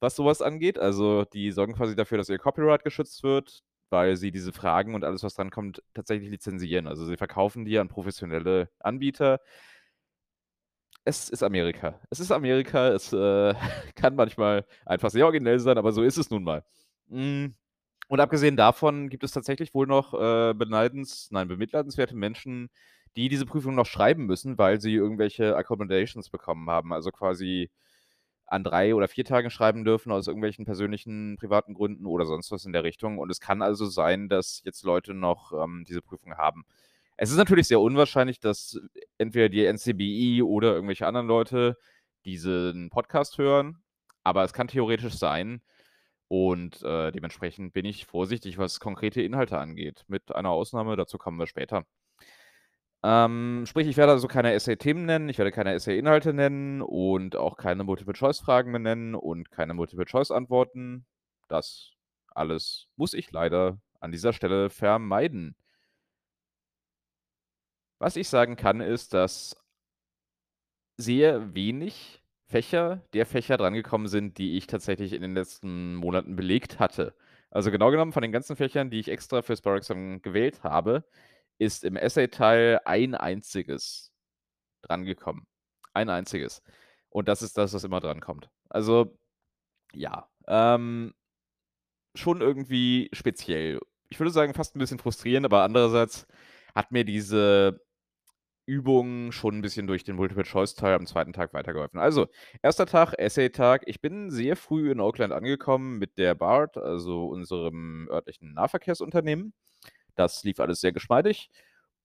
was 0.00 0.16
so 0.16 0.24
was 0.26 0.42
angeht. 0.42 0.78
Also, 0.78 1.24
die 1.26 1.52
sorgen 1.52 1.74
quasi 1.74 1.96
dafür, 1.96 2.18
dass 2.18 2.28
ihr 2.30 2.38
Copyright 2.38 2.84
geschützt 2.84 3.22
wird, 3.24 3.62
weil 3.90 4.16
sie 4.16 4.30
diese 4.30 4.52
Fragen 4.52 4.94
und 4.94 5.04
alles, 5.04 5.22
was 5.22 5.34
drankommt, 5.34 5.82
tatsächlich 5.94 6.30
lizenzieren. 6.30 6.86
Also, 6.86 7.04
sie 7.06 7.16
verkaufen 7.16 7.64
die 7.64 7.78
an 7.78 7.88
professionelle 7.88 8.70
Anbieter. 8.80 9.40
Es 11.04 11.28
ist 11.30 11.42
Amerika. 11.42 11.98
Es 12.10 12.20
ist 12.20 12.30
Amerika, 12.30 12.88
es, 12.88 13.12
äh, 13.12 13.54
kann 13.94 14.14
manchmal 14.14 14.66
einfach 14.84 15.10
sehr 15.10 15.24
originell 15.24 15.58
sein, 15.58 15.78
aber 15.78 15.92
so 15.92 16.02
ist 16.02 16.18
es 16.18 16.30
nun 16.30 16.44
mal. 16.44 16.64
Hm, 17.08 17.54
und 18.08 18.20
abgesehen 18.20 18.56
davon 18.56 19.08
gibt 19.08 19.24
es 19.24 19.32
tatsächlich 19.32 19.74
wohl 19.74 19.86
noch, 19.86 20.14
äh, 20.14 20.54
beneidens 20.54 21.30
nein, 21.30 21.48
bemitleidenswerte 21.48 22.16
Menschen, 22.16 22.70
die 23.16 23.28
diese 23.28 23.46
Prüfung 23.46 23.74
noch 23.74 23.86
schreiben 23.86 24.26
müssen, 24.26 24.58
weil 24.58 24.80
sie 24.80 24.94
irgendwelche 24.94 25.56
Accommodations 25.56 26.30
bekommen 26.30 26.70
haben, 26.70 26.92
also, 26.92 27.10
quasi 27.12 27.70
an 28.50 28.64
3 28.64 28.94
oder 28.94 29.08
4 29.08 29.24
Tagen 29.24 29.50
schreiben 29.50 29.84
dürfen 29.84 30.10
aus 30.12 30.26
irgendwelchen 30.26 30.64
persönlichen, 30.64 31.36
privaten 31.38 31.72
Gründen 31.72 32.04
oder 32.06 32.26
sonst 32.26 32.50
was 32.50 32.64
in 32.64 32.72
der 32.72 32.84
Richtung. 32.84 33.18
Und 33.18 33.30
es 33.30 33.40
kann 33.40 33.62
also 33.62 33.86
sein, 33.86 34.28
dass 34.28 34.60
jetzt 34.64 34.82
Leute 34.84 35.14
noch, 35.14 35.52
ähm, 35.52 35.84
diese 35.88 36.02
Prüfung 36.02 36.36
haben. 36.36 36.64
Es 37.16 37.30
ist 37.30 37.36
natürlich 37.36 37.68
sehr 37.68 37.80
unwahrscheinlich, 37.80 38.40
dass 38.40 38.80
entweder 39.18 39.48
die 39.48 39.64
NCBI 39.64 40.42
oder 40.42 40.74
irgendwelche 40.74 41.06
anderen 41.06 41.28
Leute 41.28 41.76
diesen 42.24 42.90
Podcast 42.90 43.38
hören, 43.38 43.82
aber 44.24 44.42
es 44.44 44.52
kann 44.52 44.68
theoretisch 44.68 45.14
sein. 45.14 45.62
Und 46.28 46.82
äh, 46.82 47.12
dementsprechend 47.12 47.72
bin 47.72 47.84
ich 47.84 48.06
vorsichtig, 48.06 48.58
was 48.58 48.80
konkrete 48.80 49.22
Inhalte 49.22 49.58
angeht. 49.58 50.04
Mit 50.08 50.34
einer 50.34 50.50
Ausnahme, 50.50 50.96
dazu 50.96 51.18
kommen 51.18 51.38
wir 51.38 51.46
später. 51.46 51.84
Ähm, 53.02 53.64
sprich, 53.66 53.88
ich 53.88 53.96
werde 53.96 54.12
also 54.12 54.28
keine 54.28 54.52
Essay-Themen 54.52 55.06
nennen, 55.06 55.28
ich 55.30 55.38
werde 55.38 55.52
keine 55.52 55.72
Essay-Inhalte 55.72 56.34
nennen 56.34 56.82
und 56.82 57.34
auch 57.34 57.56
keine 57.56 57.82
Multiple-Choice-Fragen 57.84 58.70
mehr 58.70 58.80
nennen 58.80 59.14
und 59.14 59.50
keine 59.50 59.72
Multiple-Choice-Antworten. 59.74 61.06
Das 61.48 61.92
alles 62.28 62.88
muss 62.96 63.14
ich 63.14 63.32
leider 63.32 63.80
an 64.00 64.12
dieser 64.12 64.32
Stelle 64.32 64.70
vermeiden. 64.70 65.56
Was 67.98 68.16
ich 68.16 68.28
sagen 68.28 68.56
kann, 68.56 68.80
ist, 68.80 69.14
dass 69.14 69.56
sehr 70.96 71.54
wenig 71.54 72.22
Fächer 72.46 73.02
der 73.14 73.26
Fächer 73.26 73.56
drangekommen 73.56 74.08
sind, 74.08 74.38
die 74.38 74.56
ich 74.56 74.66
tatsächlich 74.66 75.12
in 75.12 75.22
den 75.22 75.34
letzten 75.34 75.94
Monaten 75.94 76.36
belegt 76.36 76.78
hatte. 76.78 77.14
Also 77.50 77.70
genau 77.70 77.90
genommen 77.90 78.12
von 78.12 78.22
den 78.22 78.32
ganzen 78.32 78.56
Fächern, 78.56 78.90
die 78.90 79.00
ich 79.00 79.08
extra 79.08 79.42
für 79.42 79.56
Sparexam 79.56 80.22
gewählt 80.22 80.62
habe, 80.62 81.04
ist 81.60 81.84
im 81.84 81.96
Essay-Teil 81.96 82.80
ein 82.86 83.14
einziges 83.14 84.12
drangekommen. 84.82 85.46
Ein 85.92 86.08
einziges. 86.08 86.62
Und 87.10 87.28
das 87.28 87.42
ist 87.42 87.58
das, 87.58 87.74
was 87.74 87.84
immer 87.84 88.00
drankommt. 88.00 88.48
Also, 88.70 89.18
ja, 89.92 90.28
ähm, 90.48 91.12
schon 92.14 92.40
irgendwie 92.40 93.10
speziell. 93.12 93.80
Ich 94.08 94.18
würde 94.18 94.32
sagen, 94.32 94.54
fast 94.54 94.74
ein 94.74 94.78
bisschen 94.78 94.98
frustrierend, 94.98 95.44
aber 95.44 95.62
andererseits 95.62 96.26
hat 96.74 96.92
mir 96.92 97.04
diese 97.04 97.80
Übung 98.66 99.32
schon 99.32 99.58
ein 99.58 99.62
bisschen 99.62 99.86
durch 99.86 100.04
den 100.04 100.16
Multiple-Choice-Teil 100.16 100.94
am 100.94 101.06
zweiten 101.06 101.32
Tag 101.34 101.52
weitergeholfen. 101.52 102.00
Also, 102.00 102.28
erster 102.62 102.86
Tag, 102.86 103.14
Essay-Tag. 103.18 103.82
Ich 103.86 104.00
bin 104.00 104.30
sehr 104.30 104.56
früh 104.56 104.90
in 104.90 105.00
Oakland 105.00 105.32
angekommen 105.34 105.98
mit 105.98 106.16
der 106.16 106.34
BART, 106.34 106.78
also 106.78 107.26
unserem 107.26 108.08
örtlichen 108.10 108.54
Nahverkehrsunternehmen. 108.54 109.52
Das 110.20 110.44
lief 110.44 110.60
alles 110.60 110.80
sehr 110.80 110.92
geschmeidig. 110.92 111.50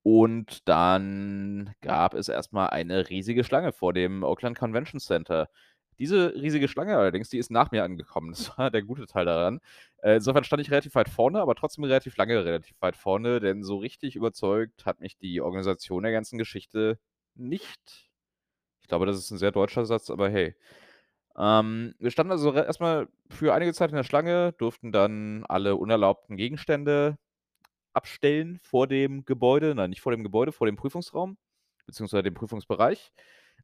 Und 0.04 0.68
dann 0.70 1.74
gab 1.82 2.14
es 2.14 2.30
erstmal 2.30 2.70
eine 2.70 3.10
riesige 3.10 3.44
Schlange 3.44 3.74
vor 3.74 3.92
dem 3.92 4.24
Oakland 4.24 4.58
Convention 4.58 5.00
Center. 5.00 5.50
Diese 5.98 6.36
riesige 6.36 6.68
Schlange 6.68 6.96
allerdings, 6.98 7.30
die 7.30 7.38
ist 7.40 7.52
nach 7.52 7.72
mir 7.72 7.84
angekommen. 7.84 8.30
Das 8.38 8.58
war 8.58 8.72
der 8.72 8.84
gute 8.84 9.08
Teil 9.08 9.26
daran. 9.26 9.60
Äh, 10.04 10.16
insofern 10.18 10.44
stand 10.44 10.62
ich 10.62 10.72
relativ 10.72 10.96
weit 10.96 11.10
vorne, 11.10 11.42
aber 11.42 11.56
trotzdem 11.56 11.84
relativ 11.86 12.18
lange 12.18 12.46
relativ 12.46 12.76
weit 12.82 12.96
vorne, 12.96 13.40
denn 13.40 13.64
so 13.64 13.78
richtig 13.78 14.16
überzeugt 14.16 14.86
hat 14.86 15.00
mich 15.02 15.18
die 15.18 15.42
Organisation 15.42 16.04
der 16.04 16.12
ganzen 16.12 16.38
Geschichte 16.38 17.00
nicht. 17.36 18.10
Ich 18.82 18.88
glaube, 18.88 19.08
das 19.08 19.18
ist 19.18 19.32
ein 19.32 19.40
sehr 19.40 19.52
deutscher 19.52 19.86
Satz, 19.86 20.10
aber 20.10 20.30
hey. 20.30 20.56
Ähm, 21.38 21.96
wir 22.00 22.12
standen 22.12 22.32
also 22.32 22.54
erstmal 22.54 23.08
für 23.30 23.54
einige 23.54 23.74
Zeit 23.74 23.90
in 23.90 23.98
der 23.98 24.04
Schlange, 24.04 24.54
durften 24.54 24.92
dann 24.92 25.46
alle 25.48 25.76
unerlaubten 25.76 26.38
Gegenstände 26.38 27.18
abstellen 27.96 28.60
vor 28.62 28.88
dem 28.88 29.26
Gebäude, 29.26 29.76
nein, 29.76 29.90
nicht 29.90 30.02
vor 30.02 30.12
dem 30.12 30.24
Gebäude, 30.24 30.52
vor 30.52 30.68
dem 30.68 30.76
Prüfungsraum, 30.76 31.38
beziehungsweise 31.86 32.24
dem 32.24 32.34
Prüfungsbereich. 32.34 33.12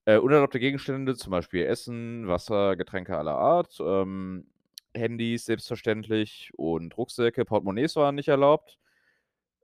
Äh, 0.05 0.17
unerlaubte 0.17 0.59
Gegenstände, 0.59 1.15
zum 1.15 1.31
Beispiel 1.31 1.65
Essen, 1.65 2.27
Wasser, 2.27 2.75
Getränke 2.75 3.17
aller 3.17 3.35
Art, 3.35 3.77
ähm, 3.79 4.47
Handys 4.95 5.45
selbstverständlich 5.45 6.51
und 6.57 6.97
Rucksäcke, 6.97 7.45
Portemonnaies 7.45 7.95
waren 7.95 8.15
nicht 8.15 8.29
erlaubt. 8.29 8.77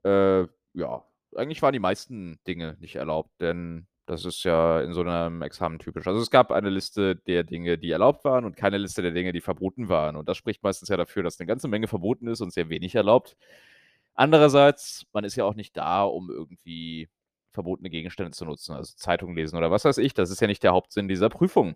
Äh, 0.04 0.44
ja, 0.74 1.04
eigentlich 1.36 1.62
waren 1.62 1.74
die 1.74 1.80
meisten 1.80 2.40
Dinge 2.48 2.78
nicht 2.80 2.96
erlaubt, 2.96 3.32
denn 3.42 3.88
das 4.06 4.24
ist 4.24 4.44
ja 4.44 4.82
in 4.82 4.94
so 4.94 5.02
einem 5.02 5.42
Examen 5.42 5.80
typisch. 5.80 6.08
Also 6.08 6.22
es 6.22 6.32
gab 6.32 6.52
eine 6.52 6.70
Liste 6.70 7.16
der 7.16 7.44
Dinge, 7.44 7.78
die 7.78 7.92
erlaubt 7.92 8.24
waren 8.24 8.46
und 8.46 8.56
keine 8.56 8.78
Liste 8.78 9.02
der 9.02 9.12
Dinge, 9.12 9.34
die 9.34 9.42
verboten 9.42 9.90
waren. 9.90 10.16
Und 10.16 10.30
das 10.30 10.38
spricht 10.38 10.64
meistens 10.64 10.88
ja 10.90 10.96
dafür, 10.96 11.24
dass 11.24 11.40
eine 11.40 11.48
ganze 11.48 11.68
Menge 11.68 11.88
verboten 11.88 12.28
ist 12.28 12.40
und 12.40 12.54
sehr 12.54 12.70
wenig 12.70 12.96
erlaubt. 12.96 13.36
Andererseits, 14.18 15.06
man 15.14 15.24
ist 15.26 15.36
ja 15.38 15.46
auch 15.46 15.56
nicht 15.56 15.78
da, 15.78 16.04
um 16.04 16.30
irgendwie 16.32 17.10
verbotene 17.54 17.90
Gegenstände 17.92 18.32
zu 18.32 18.46
nutzen, 18.46 18.74
also 18.76 18.94
Zeitung 18.98 19.36
lesen 19.36 19.58
oder 19.58 19.72
was 19.72 19.86
weiß 19.86 20.00
ich. 20.00 20.14
Das 20.16 20.32
ist 20.32 20.42
ja 20.42 20.48
nicht 20.48 20.64
der 20.64 20.74
Hauptsinn 20.74 21.08
dieser 21.08 21.30
Prüfung. 21.30 21.76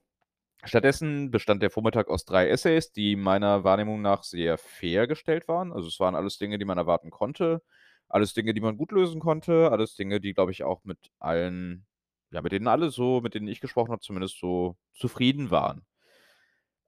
Stattdessen 0.64 1.32
bestand 1.32 1.64
der 1.64 1.72
Vormittag 1.72 2.10
aus 2.10 2.26
drei 2.26 2.50
Essays, 2.50 2.92
die 2.92 3.16
meiner 3.16 3.64
Wahrnehmung 3.64 4.02
nach 4.02 4.24
sehr 4.24 4.58
fair 4.58 5.08
gestellt 5.08 5.48
waren. 5.48 5.74
Also 5.74 5.88
es 5.88 6.00
waren 6.00 6.16
alles 6.16 6.38
Dinge, 6.40 6.60
die 6.60 6.66
man 6.66 6.78
erwarten 6.80 7.12
konnte, 7.12 7.62
alles 8.10 8.34
Dinge, 8.34 8.54
die 8.54 8.62
man 8.62 8.78
gut 8.78 8.92
lösen 8.92 9.22
konnte, 9.22 9.72
alles 9.72 9.96
Dinge, 9.96 10.20
die, 10.22 10.34
glaube 10.34 10.52
ich, 10.52 10.64
auch 10.64 10.84
mit 10.84 11.00
allen, 11.20 11.86
ja, 12.32 12.42
mit 12.42 12.52
denen 12.54 12.68
alle 12.68 12.92
so, 12.92 13.22
mit 13.22 13.36
denen 13.36 13.48
ich 13.48 13.62
gesprochen 13.62 13.92
habe, 13.92 14.02
zumindest 14.02 14.40
so 14.40 14.78
zufrieden 14.94 15.52
waren. 15.52 15.86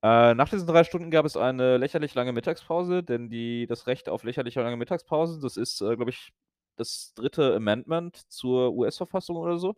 Äh, 0.04 0.36
nach 0.36 0.50
diesen 0.50 0.68
drei 0.68 0.84
Stunden 0.84 1.12
gab 1.12 1.26
es 1.26 1.38
eine 1.38 1.78
lächerlich 1.78 2.14
lange 2.14 2.34
Mittagspause, 2.34 3.04
denn 3.04 3.30
die, 3.30 3.68
das 3.68 3.88
Recht 3.88 4.10
auf 4.10 4.24
lächerlich 4.26 4.56
lange 4.56 4.76
Mittagspausen, 4.78 5.42
das 5.42 5.56
ist, 5.58 5.82
äh, 5.82 5.96
glaube 5.96 6.12
ich, 6.12 6.34
das 6.76 7.14
dritte 7.16 7.56
Amendment 7.56 8.18
zur 8.32 8.74
US-Verfassung 8.74 9.38
oder 9.38 9.58
so, 9.60 9.76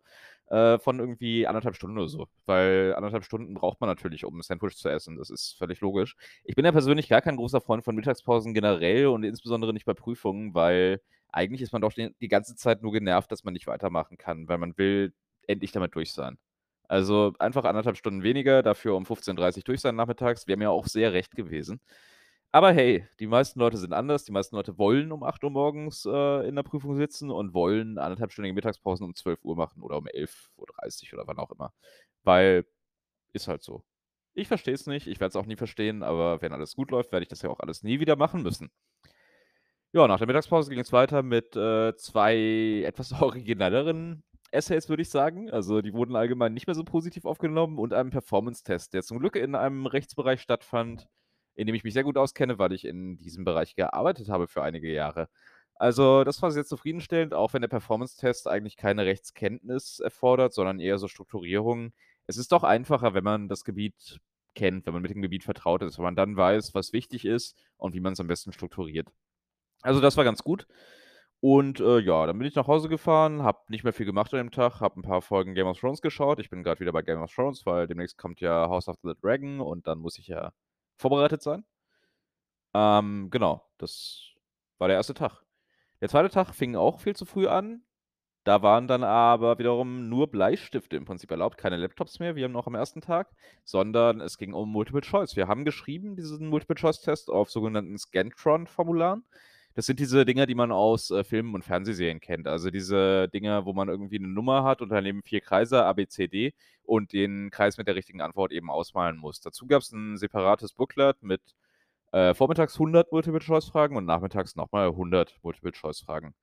äh, 0.48 0.78
von 0.80 0.98
irgendwie 0.98 1.46
anderthalb 1.46 1.76
Stunden 1.76 1.98
oder 1.98 2.08
so. 2.08 2.26
Weil 2.46 2.94
anderthalb 2.96 3.24
Stunden 3.24 3.54
braucht 3.54 3.80
man 3.80 3.88
natürlich, 3.88 4.24
um 4.24 4.38
ein 4.38 4.42
Sandwich 4.42 4.76
zu 4.76 4.88
essen. 4.88 5.16
Das 5.16 5.30
ist 5.30 5.56
völlig 5.58 5.80
logisch. 5.80 6.16
Ich 6.44 6.56
bin 6.56 6.64
ja 6.64 6.72
persönlich 6.72 7.08
gar 7.08 7.22
kein 7.22 7.36
großer 7.36 7.60
Freund 7.60 7.84
von 7.84 7.94
Mittagspausen 7.94 8.54
generell 8.54 9.06
und 9.08 9.22
insbesondere 9.24 9.72
nicht 9.74 9.84
bei 9.86 9.94
Prüfungen, 9.94 10.54
weil 10.54 11.00
eigentlich 11.30 11.62
ist 11.62 11.72
man 11.72 11.82
doch 11.82 11.92
die, 11.92 12.14
die 12.20 12.28
ganze 12.28 12.56
Zeit 12.56 12.82
nur 12.82 12.92
genervt, 12.92 13.30
dass 13.30 13.44
man 13.44 13.52
nicht 13.54 13.66
weitermachen 13.68 14.16
kann, 14.18 14.48
weil 14.48 14.58
man 14.58 14.76
will 14.78 15.12
endlich 15.46 15.70
damit 15.72 15.94
durch 15.94 16.12
sein. 16.12 16.38
Also 16.88 17.34
einfach 17.38 17.64
anderthalb 17.64 17.96
Stunden 17.96 18.22
weniger, 18.22 18.62
dafür 18.62 18.94
um 18.96 19.04
15:30 19.04 19.58
Uhr 19.58 19.62
durch 19.64 19.80
sein 19.80 19.96
nachmittags, 19.96 20.46
wäre 20.46 20.58
mir 20.58 20.70
auch 20.70 20.86
sehr 20.86 21.12
recht 21.12 21.34
gewesen. 21.34 21.80
Aber 22.52 22.72
hey, 22.72 23.06
die 23.20 23.26
meisten 23.26 23.60
Leute 23.60 23.76
sind 23.76 23.92
anders. 23.92 24.24
Die 24.24 24.32
meisten 24.32 24.56
Leute 24.56 24.78
wollen 24.78 25.12
um 25.12 25.22
8 25.24 25.44
Uhr 25.44 25.50
morgens 25.50 26.06
äh, 26.06 26.48
in 26.48 26.56
der 26.56 26.62
Prüfung 26.62 26.96
sitzen 26.96 27.30
und 27.30 27.52
wollen 27.54 27.98
anderthalbstündige 27.98 28.54
Mittagspausen 28.54 29.04
um 29.04 29.14
12 29.14 29.44
Uhr 29.44 29.56
machen 29.56 29.82
oder 29.82 29.98
um 29.98 30.06
11.30 30.06 31.12
Uhr 31.12 31.18
oder 31.18 31.28
wann 31.28 31.38
auch 31.38 31.50
immer. 31.50 31.74
Weil 32.24 32.64
ist 33.32 33.48
halt 33.48 33.62
so. 33.62 33.84
Ich 34.34 34.48
verstehe 34.48 34.74
es 34.74 34.86
nicht, 34.86 35.06
ich 35.06 35.20
werde 35.20 35.30
es 35.30 35.36
auch 35.36 35.46
nie 35.46 35.56
verstehen, 35.56 36.02
aber 36.02 36.42
wenn 36.42 36.52
alles 36.52 36.74
gut 36.76 36.90
läuft, 36.90 37.12
werde 37.12 37.24
ich 37.24 37.28
das 37.28 37.42
ja 37.42 37.50
auch 37.50 37.60
alles 37.60 37.82
nie 37.82 38.00
wieder 38.00 38.16
machen 38.16 38.42
müssen. 38.42 38.70
Ja, 39.92 40.06
nach 40.08 40.18
der 40.18 40.26
Mittagspause 40.26 40.70
ging 40.70 40.80
es 40.80 40.92
weiter 40.92 41.22
mit 41.22 41.56
äh, 41.56 41.96
zwei 41.96 42.82
etwas 42.84 43.12
originelleren 43.22 44.22
Essays, 44.52 44.88
würde 44.88 45.02
ich 45.02 45.10
sagen. 45.10 45.50
Also 45.50 45.82
die 45.82 45.92
wurden 45.92 46.16
allgemein 46.16 46.54
nicht 46.54 46.66
mehr 46.66 46.74
so 46.74 46.84
positiv 46.84 47.24
aufgenommen 47.24 47.78
und 47.78 47.92
einem 47.92 48.10
Performance-Test, 48.10 48.94
der 48.94 49.02
zum 49.02 49.18
Glück 49.18 49.36
in 49.36 49.54
einem 49.54 49.86
Rechtsbereich 49.86 50.40
stattfand, 50.40 51.08
in 51.54 51.66
dem 51.66 51.74
ich 51.74 51.84
mich 51.84 51.94
sehr 51.94 52.04
gut 52.04 52.18
auskenne, 52.18 52.58
weil 52.58 52.72
ich 52.72 52.84
in 52.84 53.18
diesem 53.18 53.44
Bereich 53.44 53.74
gearbeitet 53.74 54.28
habe 54.28 54.48
für 54.48 54.62
einige 54.62 54.92
Jahre. 54.92 55.28
Also 55.74 56.24
das 56.24 56.40
war 56.40 56.50
sehr 56.50 56.64
zufriedenstellend, 56.64 57.34
auch 57.34 57.52
wenn 57.52 57.60
der 57.60 57.68
Performance-Test 57.68 58.48
eigentlich 58.48 58.76
keine 58.76 59.04
Rechtskenntnis 59.04 60.00
erfordert, 60.00 60.54
sondern 60.54 60.80
eher 60.80 60.98
so 60.98 61.08
Strukturierung. 61.08 61.92
Es 62.26 62.38
ist 62.38 62.52
doch 62.52 62.64
einfacher, 62.64 63.14
wenn 63.14 63.24
man 63.24 63.48
das 63.48 63.64
Gebiet 63.64 64.20
kennt, 64.54 64.86
wenn 64.86 64.94
man 64.94 65.02
mit 65.02 65.10
dem 65.10 65.22
Gebiet 65.22 65.44
vertraut 65.44 65.82
ist, 65.82 65.98
wenn 65.98 66.04
man 66.04 66.16
dann 66.16 66.36
weiß, 66.36 66.74
was 66.74 66.92
wichtig 66.92 67.24
ist 67.26 67.56
und 67.76 67.94
wie 67.94 68.00
man 68.00 68.14
es 68.14 68.20
am 68.20 68.26
besten 68.26 68.52
strukturiert. 68.52 69.08
Also 69.82 70.00
das 70.00 70.16
war 70.16 70.24
ganz 70.24 70.42
gut. 70.42 70.66
Und, 71.40 71.80
äh, 71.80 71.98
ja, 71.98 72.26
dann 72.26 72.38
bin 72.38 72.48
ich 72.48 72.54
nach 72.54 72.66
Hause 72.66 72.88
gefahren, 72.88 73.42
habe 73.42 73.60
nicht 73.68 73.84
mehr 73.84 73.92
viel 73.92 74.06
gemacht 74.06 74.32
an 74.32 74.38
dem 74.38 74.50
Tag, 74.50 74.80
habe 74.80 74.98
ein 74.98 75.02
paar 75.02 75.22
Folgen 75.22 75.54
Game 75.54 75.66
of 75.66 75.78
Thrones 75.78 76.00
geschaut. 76.00 76.40
Ich 76.40 76.50
bin 76.50 76.62
gerade 76.62 76.80
wieder 76.80 76.92
bei 76.92 77.02
Game 77.02 77.20
of 77.20 77.32
Thrones, 77.32 77.66
weil 77.66 77.86
demnächst 77.86 78.18
kommt 78.18 78.40
ja 78.40 78.68
House 78.68 78.88
of 78.88 78.96
the 79.02 79.12
Dragon 79.20 79.60
und 79.60 79.86
dann 79.86 79.98
muss 79.98 80.18
ich 80.18 80.28
ja 80.28 80.52
vorbereitet 80.96 81.42
sein. 81.42 81.64
Ähm, 82.74 83.28
genau, 83.30 83.64
das 83.78 84.32
war 84.78 84.88
der 84.88 84.96
erste 84.96 85.14
Tag. 85.14 85.42
Der 86.00 86.08
zweite 86.08 86.30
Tag 86.30 86.54
fing 86.54 86.76
auch 86.76 87.00
viel 87.00 87.16
zu 87.16 87.24
früh 87.24 87.46
an. 87.46 87.82
Da 88.44 88.62
waren 88.62 88.86
dann 88.86 89.02
aber 89.02 89.58
wiederum 89.58 90.08
nur 90.08 90.30
Bleistifte 90.30 90.96
im 90.96 91.04
Prinzip 91.04 91.30
erlaubt, 91.32 91.58
keine 91.58 91.78
Laptops 91.78 92.20
mehr, 92.20 92.36
wie 92.36 92.46
noch 92.46 92.68
am 92.68 92.76
ersten 92.76 93.00
Tag, 93.00 93.34
sondern 93.64 94.20
es 94.20 94.38
ging 94.38 94.52
um 94.52 94.70
Multiple 94.70 95.00
Choice. 95.00 95.34
Wir 95.34 95.48
haben 95.48 95.64
geschrieben, 95.64 96.14
diesen 96.14 96.48
Multiple 96.48 96.76
Choice 96.76 97.00
Test 97.00 97.28
auf 97.28 97.50
sogenannten 97.50 97.98
Scantron-Formularen. 97.98 99.24
Das 99.76 99.84
sind 99.84 100.00
diese 100.00 100.24
Dinger, 100.24 100.46
die 100.46 100.54
man 100.54 100.72
aus 100.72 101.10
äh, 101.10 101.22
Filmen 101.22 101.54
und 101.54 101.62
Fernsehserien 101.62 102.18
kennt. 102.18 102.48
Also 102.48 102.70
diese 102.70 103.28
Dinger, 103.28 103.66
wo 103.66 103.74
man 103.74 103.90
irgendwie 103.90 104.16
eine 104.18 104.26
Nummer 104.28 104.64
hat 104.64 104.80
und 104.80 104.88
daneben 104.88 105.22
vier 105.22 105.42
Kreise, 105.42 105.84
A, 105.84 105.92
B, 105.92 106.06
C, 106.06 106.28
D 106.28 106.54
und 106.82 107.12
den 107.12 107.50
Kreis 107.50 107.76
mit 107.76 107.86
der 107.86 107.94
richtigen 107.94 108.22
Antwort 108.22 108.52
eben 108.52 108.70
ausmalen 108.70 109.18
muss. 109.18 109.40
Dazu 109.42 109.66
gab 109.66 109.82
es 109.82 109.92
ein 109.92 110.16
separates 110.16 110.72
Booklet 110.72 111.22
mit 111.22 111.42
äh, 112.12 112.32
vormittags 112.32 112.76
100 112.76 113.12
Multiple-Choice-Fragen 113.12 113.96
und 113.96 114.06
nachmittags 114.06 114.56
nochmal 114.56 114.88
100 114.88 115.36
Multiple-Choice-Fragen, 115.42 116.34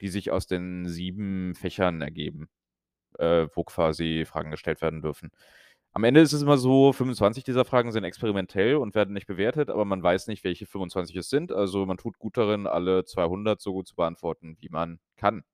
die 0.00 0.08
sich 0.08 0.30
aus 0.30 0.46
den 0.46 0.88
sieben 0.88 1.54
Fächern 1.54 2.00
ergeben, 2.00 2.48
äh, 3.18 3.46
wo 3.54 3.64
quasi 3.64 4.24
Fragen 4.26 4.50
gestellt 4.50 4.80
werden 4.80 5.02
dürfen. 5.02 5.30
Am 5.96 6.02
Ende 6.02 6.20
ist 6.22 6.32
es 6.32 6.42
immer 6.42 6.58
so, 6.58 6.92
25 6.92 7.44
dieser 7.44 7.64
Fragen 7.64 7.92
sind 7.92 8.02
experimentell 8.02 8.74
und 8.74 8.96
werden 8.96 9.14
nicht 9.14 9.28
bewertet, 9.28 9.70
aber 9.70 9.84
man 9.84 10.02
weiß 10.02 10.26
nicht, 10.26 10.42
welche 10.42 10.66
25 10.66 11.14
es 11.14 11.30
sind. 11.30 11.52
Also 11.52 11.86
man 11.86 11.98
tut 11.98 12.18
gut 12.18 12.36
darin, 12.36 12.66
alle 12.66 13.04
200 13.04 13.60
so 13.60 13.72
gut 13.72 13.86
zu 13.86 13.94
beantworten, 13.94 14.56
wie 14.60 14.68
man 14.70 14.98
kann. 15.16 15.44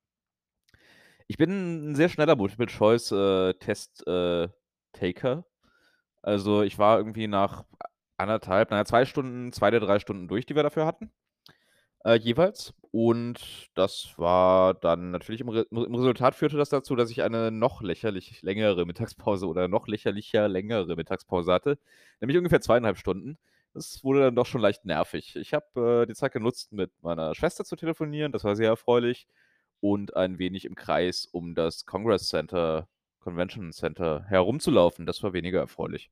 Ich 1.30 1.36
bin 1.36 1.92
'n 1.92 1.94
sehr 1.94 2.08
schneller 2.08 2.34
Multiple 2.34 2.66
Choice, 2.66 3.12
äh, 3.12 3.50
äh. 4.06 4.48
Also, 6.22 6.62
ich 6.62 6.78
war 6.78 6.98
irgendwie 6.98 7.28
nach 7.28 7.64
1,5, 8.18 8.68
na 8.70 8.78
ja, 8.78 8.84
2 8.84 9.04
Stunden 9.06 9.52
2 9.52 9.70
der 9.70 9.80
3 9.80 10.00
Stunden 10.00 10.28
durch, 10.28 10.46
die 10.46 10.56
wir 10.56 10.62
dafür 10.64 10.86
hatten, 10.86 11.12
äh, 12.04 12.16
jeweils. 12.16 12.74
Und 12.92 13.70
das 13.74 14.14
war 14.16 14.74
dann 14.74 15.12
natürlich 15.12 15.40
im 15.40 15.48
Re 15.48 15.64
im 15.70 15.94
Resultat 15.94 16.34
führte 16.34 16.56
das 16.56 16.70
dazu, 16.70 16.96
dass 16.96 17.10
ich 17.10 17.22
eine 17.22 17.52
noch 17.52 17.82
lächerlich 17.82 18.42
längere 18.42 18.84
Mittagspause 18.84 19.46
oder 19.46 19.68
noch 19.68 19.86
lächerlicher 19.86 20.48
längere 20.48 20.96
Mittagspause 20.96 21.52
hatte, 21.52 21.78
nämlich 22.20 22.36
ungefähr 22.36 22.60
2,5 22.60 22.96
Stunden. 22.96 23.38
Das 23.74 24.02
wurde 24.02 24.20
dann 24.22 24.34
doch 24.34 24.46
schon 24.46 24.60
leicht 24.60 24.84
nervig. 24.84 25.36
Ich 25.36 25.54
habe, 25.54 26.02
äh, 26.02 26.06
die 26.06 26.14
Zeit 26.14 26.32
genutzt, 26.32 26.72
mit 26.72 26.90
meiner 27.02 27.34
Schwester 27.36 27.64
zu 27.64 27.76
telefonieren, 27.76 28.32
das 28.32 28.42
war 28.42 28.56
sehr 28.56 28.68
erfreulich 28.68 29.28
und 29.80 30.16
ein 30.16 30.38
wenig 30.40 30.64
im 30.64 30.74
Kreis 30.74 31.26
um 31.26 31.54
das 31.54 31.86
Congress 31.86 32.28
Center 32.28 32.88
Convention 33.20 33.72
Center 33.72 34.24
herumzulaufen. 34.28 35.06
Das 35.06 35.22
war 35.22 35.32
weniger 35.32 35.60
erfreulich. 35.60 36.10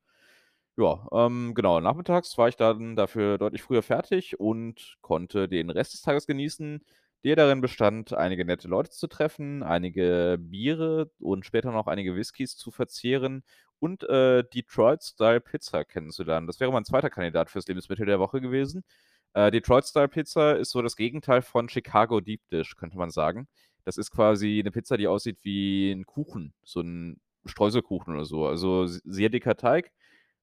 Ja, 0.79 1.05
ähm, 1.11 1.55
genau, 1.55 1.81
nachmittags 1.81 2.37
war 2.37 2.47
ich 2.47 2.55
dann 2.55 2.95
dafür 2.95 3.37
deutlich 3.37 3.61
früher 3.61 3.81
fertig 3.83 4.39
und 4.39 4.95
konnte 5.01 5.49
den 5.49 5.69
Rest 5.69 5.91
des 5.93 6.01
Tages 6.03 6.25
genießen, 6.25 6.85
der 7.25 7.35
darin 7.35 7.59
bestand, 7.59 8.13
einige 8.13 8.45
nette 8.45 8.69
Leute 8.69 8.89
zu 8.89 9.07
treffen, 9.07 9.61
einige 9.61 10.37
Biere 10.39 11.11
und 11.19 11.45
später 11.45 11.73
noch 11.73 11.87
einige 11.87 12.15
Whiskys 12.15 12.55
zu 12.55 12.71
verzehren 12.71 13.43
und, 13.79 14.03
äh, 14.07 14.45
Detroit 14.45 15.03
Style 15.03 15.41
Pizza 15.41 15.83
kennenzulernen. 15.83 16.47
Das 16.47 16.61
wäre 16.61 16.71
mein 16.71 16.85
2. 16.85 17.09
Kandidat 17.09 17.49
fürs 17.49 17.67
Lebensmittel 17.67 18.05
der 18.05 18.19
Woche 18.21 18.39
gewesen. 18.39 18.85
Äh, 19.33 19.51
Detroit 19.51 19.83
Style 19.85 20.07
Pizza 20.07 20.53
ist 20.55 20.69
so 20.71 20.81
das 20.81 20.95
Gegenteil 20.95 21.41
von 21.41 21.67
Chicago 21.67 22.21
Deep 22.21 22.47
Dish, 22.53 22.77
könnte 22.77 22.97
man 22.97 23.09
sagen. 23.09 23.49
Das 23.83 23.97
ist 23.97 24.11
quasi 24.11 24.61
'ne 24.63 24.71
Pizza, 24.71 24.95
die 24.95 25.07
aussieht 25.09 25.39
wie 25.43 25.91
'n 25.91 26.05
Kuchen, 26.05 26.53
so 26.63 26.79
'n 26.79 27.19
Streuselkuchen 27.45 28.13
oder 28.15 28.23
so. 28.25 28.45
Also, 28.47 28.85
sehr 28.87 29.27
dicker 29.29 29.55
Teig, 29.57 29.91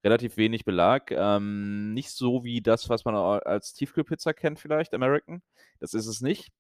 relativ 0.07 0.39
wenig 0.39 0.65
Belag, 0.67 1.13
ähm, 1.13 1.95
nicht 1.95 2.11
so 2.13 2.45
wie 2.45 2.63
das, 2.63 2.89
was 2.91 3.05
man 3.07 3.17
als 3.17 3.75
Tiefkühlpizza 3.75 4.33
kennt 4.35 4.61
vielleicht, 4.61 4.95
American. 4.95 5.43
Das 5.81 5.95
ist 5.95 6.07
es 6.09 6.23
nicht. 6.23 6.51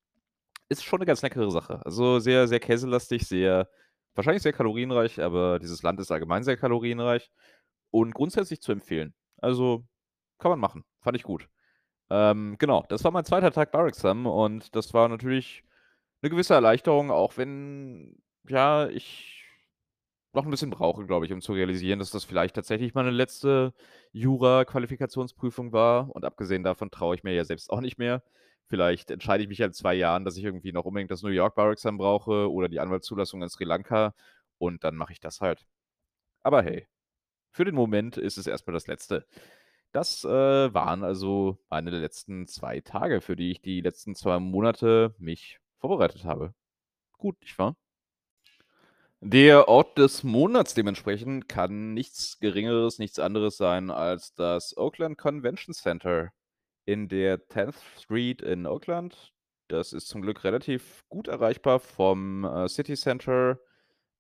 Ist 0.71 0.85
schon 0.85 1.01
'ne 1.01 1.07
ganz 1.07 1.23
leckere 1.23 1.51
Sache. 1.53 1.81
Also, 1.87 2.21
sehr, 2.21 2.49
sehr 2.49 2.61
käselastig, 2.61 3.27
sehr 3.29 3.69
wahrscheinlich 4.17 4.43
sehr 4.45 4.53
kalorienreich, 4.55 5.21
aber 5.23 5.59
dieses 5.61 5.83
Land 5.85 6.01
ist 6.01 6.13
allgemein 6.13 6.45
sehr 6.45 6.57
kalorienreich 6.59 7.31
und 7.93 8.15
grundsätzlich 8.15 8.61
zu 8.63 8.73
empfehlen. 8.73 9.15
Also, 9.39 9.87
kann 10.41 10.51
man 10.53 10.61
machen. 10.61 10.85
Fand 11.03 11.17
ich 11.17 11.25
gut. 11.25 11.49
Ähm, 12.11 12.57
genau, 12.61 12.85
das 12.91 13.05
war 13.05 13.13
mein 13.13 13.25
2. 13.27 13.53
Tag 13.53 13.73
Bar 13.73 13.89
Exam 13.89 14.27
und 14.27 14.77
das 14.77 14.95
war 14.95 15.09
natürlich 15.11 15.65
'ne 16.23 16.31
gewisse 16.31 16.55
Erleichterung, 16.55 17.11
auch 17.13 17.37
wenn, 17.39 18.17
ja, 18.49 18.89
ich 18.89 19.36
noch 20.37 20.45
'n 20.47 20.51
bisschen 20.51 20.71
brauche, 20.71 21.07
glaube 21.07 21.27
ich, 21.27 21.33
um 21.33 21.41
zu 21.41 21.53
realisieren, 21.53 21.99
dass 21.99 22.11
das 22.11 22.25
vielleicht 22.25 22.55
tatsächlich 22.57 22.95
meine 22.95 23.11
letzte 23.11 23.75
Jura-Qualifikationsprüfung 24.13 25.73
war 25.73 26.11
und 26.15 26.25
abgesehen 26.25 26.63
davon 26.65 26.91
traue 26.91 27.15
ich 27.17 27.25
mir 27.25 27.35
ja 27.35 27.45
selbst 27.45 27.71
auch 27.71 27.81
nicht 27.81 27.99
mehr. 27.99 28.23
Vielleicht 28.69 29.11
entscheide 29.11 29.43
ich 29.43 29.49
mich 29.49 29.59
ja 29.59 29.67
in 29.67 29.73
2 29.73 29.95
Jahren, 29.95 30.25
dass 30.25 30.37
ich 30.37 30.45
irgendwie 30.45 30.73
noch 30.73 30.85
unbedingt 30.85 31.11
das 31.11 31.23
New 31.23 31.31
York 31.31 31.55
Bar 31.55 31.71
Exam 31.73 31.99
brauche 31.99 32.51
oder 32.53 32.69
die 32.69 32.81
Anwaltszulassung 32.81 33.43
in 33.43 33.49
Sri 33.49 33.65
Lanka 33.65 34.15
und 34.59 34.85
dann 34.85 34.97
mache 34.97 35.13
ich 35.13 35.21
das 35.21 35.41
halt. 35.41 35.67
Aber 36.43 36.63
hey, 36.63 36.87
für 37.53 37.65
den 37.65 37.75
Moment 37.77 38.17
ist 38.19 38.39
es 38.39 38.47
erst 38.49 38.67
mal 38.67 38.75
das 38.75 38.87
Letzte. 38.89 39.27
Das, 39.93 40.25
äh, 40.25 40.29
waren 40.75 41.05
also 41.05 41.59
meine 41.71 41.91
letzten 41.91 42.47
2 42.49 42.81
Tage, 42.81 43.21
für 43.23 43.37
die 43.37 43.51
ich 43.53 43.63
die 43.63 43.81
letzten 43.83 44.15
2 44.17 44.39
Monate 44.41 45.15
mich 45.19 45.61
vorbereitet 45.81 46.25
habe. 46.25 46.55
Gut, 47.19 47.41
nicht 47.43 47.59
wahr? 47.59 47.77
Der 49.21 49.69
Ort 49.69 49.99
des 49.99 50.25
Monats 50.25 50.75
dementsprechend 50.75 51.49
kann 51.49 51.95
nichts 51.95 52.39
Geringeres, 52.39 52.99
nichts 52.99 53.19
anderes 53.19 53.57
sein 53.57 53.91
als 53.91 54.35
das 54.35 54.77
Oakland 54.77 55.17
Convention 55.19 55.75
Center 55.75 56.33
in 56.85 57.09
der 57.09 57.49
10th 57.49 57.77
Street 57.99 58.43
in 58.43 58.67
Oakland. 58.67 59.33
Das 59.69 59.93
ist 59.93 60.09
zum 60.09 60.23
Glück 60.23 60.45
relativ 60.45 61.05
gut 61.09 61.29
erreichbar 61.29 61.81
vom, 61.81 62.45
äh, 62.45 62.69
City 62.69 62.95
Center 62.95 63.59